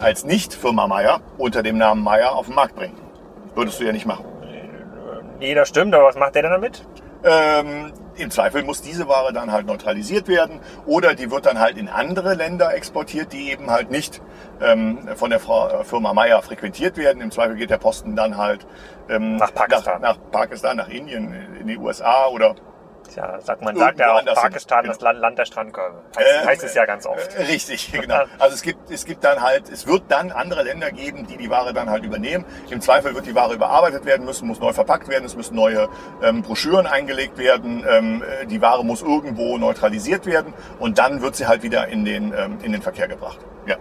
[0.00, 2.96] als Nicht-Firma Meier unter dem Namen Meier auf den Markt bringen.
[3.54, 4.24] Würdest du ja nicht machen.
[5.38, 6.84] Nee, das stimmt, aber was macht der denn damit?
[7.24, 11.76] Ähm, Im Zweifel muss diese Ware dann halt neutralisiert werden oder die wird dann halt
[11.76, 14.20] in andere Länder exportiert, die eben halt nicht
[14.60, 17.20] ähm, von der äh, Firma Meyer frequentiert werden.
[17.20, 18.66] Im Zweifel geht der Posten dann halt
[19.08, 22.54] ähm, nach Pakistan, nach, nach Pakistan, nach Indien, in die USA oder
[23.16, 24.92] ja, sagt man sagt ja auch Pakistan genau.
[24.92, 26.02] das Land, Land der Strandkörbe.
[26.16, 27.34] Heißt, äh, heißt, es ja ganz oft.
[27.34, 28.24] Äh, richtig, genau.
[28.38, 31.50] Also es gibt, es gibt dann halt, es wird dann andere Länder geben, die die
[31.50, 32.44] Ware dann halt übernehmen.
[32.70, 35.88] Im Zweifel wird die Ware überarbeitet werden müssen, muss neu verpackt werden, es müssen neue
[36.22, 41.36] ähm, Broschüren eingelegt werden, ähm, äh, die Ware muss irgendwo neutralisiert werden und dann wird
[41.36, 43.38] sie halt wieder in den, ähm, in den Verkehr gebracht.
[43.66, 43.76] Ja.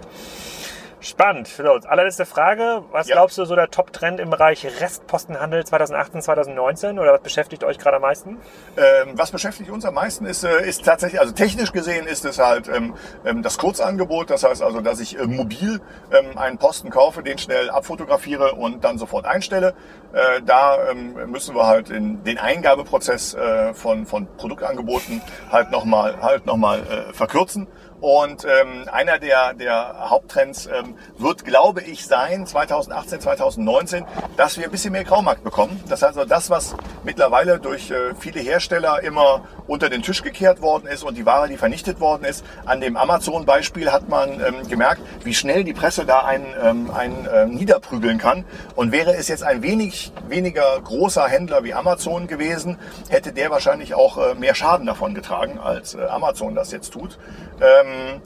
[1.08, 1.48] Spannend.
[1.48, 2.84] So, allerletzte Frage.
[2.92, 3.16] Was ja.
[3.16, 7.00] glaubst du, so der Top-Trend im Bereich Restpostenhandel 2018, 2019?
[7.00, 8.38] Oder was beschäftigt euch gerade am meisten?
[8.76, 12.40] Ähm, was beschäftigt uns am meisten ist, äh, ist tatsächlich, also technisch gesehen ist es
[12.40, 12.94] halt ähm,
[13.24, 14.30] ähm, das Kurzangebot.
[14.30, 15.80] Das heißt also, dass ich äh, mobil
[16.12, 19.76] ähm, einen Posten kaufe, den schnell abfotografiere und dann sofort einstelle.
[20.12, 25.22] Äh, da ähm, müssen wir halt in den Eingabeprozess äh, von, von Produktangeboten
[25.54, 27.68] halt nochmal halt noch mal, äh, verkürzen.
[28.00, 34.66] Und ähm, einer der, der Haupttrends ähm, wird, glaube ich, sein 2018, 2019, dass wir
[34.66, 35.82] ein bisschen mehr Graumarkt bekommen.
[35.90, 40.62] Das heißt also das, was mittlerweile durch äh, viele Hersteller immer unter den Tisch gekehrt
[40.62, 42.46] worden ist und die Ware, die vernichtet worden ist.
[42.66, 47.26] An dem Amazon-Beispiel hat man ähm, gemerkt, wie schnell die Presse da einen, ähm, einen
[47.26, 48.46] äh, niederprügeln kann.
[48.76, 52.78] Und wäre es jetzt ein wenig weniger großer Händler wie Amazon gewesen,
[53.10, 57.18] hätte der wahrscheinlich auch äh, mehr Schaden davon getragen, als äh, Amazon das jetzt tut.
[57.62, 58.22] Ähm,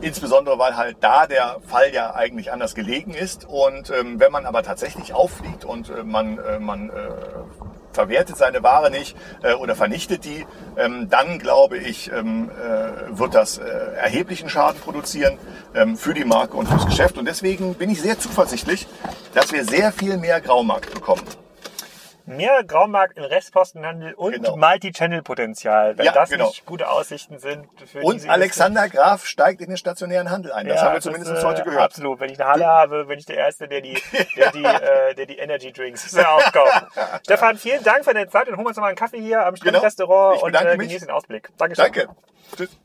[0.00, 3.46] insbesondere weil halt da der Fall ja eigentlich anders gelegen ist.
[3.48, 6.92] Und ähm, wenn man aber tatsächlich auffliegt und äh, man, äh, man äh,
[7.92, 13.34] verwertet seine Ware nicht äh, oder vernichtet die, ähm, dann glaube ich, ähm, äh, wird
[13.34, 13.64] das äh,
[13.96, 15.38] erheblichen Schaden produzieren
[15.74, 17.18] ähm, für die Marke und fürs Geschäft.
[17.18, 18.86] Und deswegen bin ich sehr zuversichtlich,
[19.34, 21.22] dass wir sehr viel mehr Graumarkt bekommen
[22.28, 24.56] mehr Graumarkt im Restpostenhandel und genau.
[24.56, 26.48] Multi-Channel-Potenzial, wenn ja, das genau.
[26.48, 27.66] nicht gute Aussichten sind.
[27.90, 28.98] Für und Alexander Liste.
[28.98, 30.66] Graf steigt in den stationären Handel ein.
[30.68, 31.82] Das ja, haben wir zumindest ist, heute gehört.
[31.82, 32.20] Absolut.
[32.20, 33.98] Wenn ich eine Halle habe, bin ich der Erste, der die,
[34.36, 36.86] der die, äh, der die Energy Drinks aufkauft.
[37.22, 39.44] Stefan, vielen Dank für deine Zeit und holen wir uns noch mal einen Kaffee hier
[39.44, 40.60] am Strandrestaurant genau.
[40.60, 41.50] und äh, genießen den Ausblick.
[41.56, 41.84] Dankeschön.
[41.84, 42.08] Danke.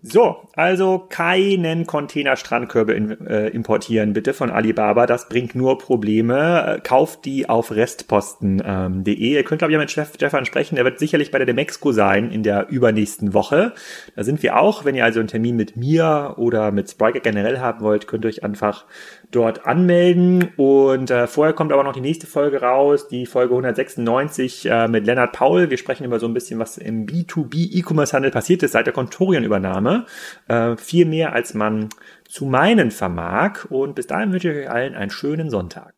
[0.02, 5.06] So, also keinen Container Strandkörbe in, äh, importieren bitte von Alibaba.
[5.06, 6.82] Das bringt nur Probleme.
[6.84, 8.66] Kauft die auf restposten.de.
[8.66, 10.76] Ähm, Ihr könnt, glaube ich, ja mit Stefan sprechen.
[10.76, 13.74] Der wird sicherlich bei der Demexco sein in der übernächsten Woche.
[14.16, 14.86] Da sind wir auch.
[14.86, 18.30] Wenn ihr also einen Termin mit mir oder mit Spriker generell haben wollt, könnt ihr
[18.30, 18.86] euch einfach
[19.32, 20.50] dort anmelden.
[20.58, 25.06] Und äh, vorher kommt aber noch die nächste Folge raus, die Folge 196 äh, mit
[25.06, 25.70] Lennart Paul.
[25.70, 30.06] Wir sprechen über so ein bisschen, was im B2B E-Commerce-Handel passiert ist seit der Contorion-Übernahme.
[30.48, 31.90] Äh, viel mehr, als man
[32.28, 33.66] zu meinen vermag.
[33.70, 35.94] Und bis dahin wünsche ich euch allen einen schönen Sonntag.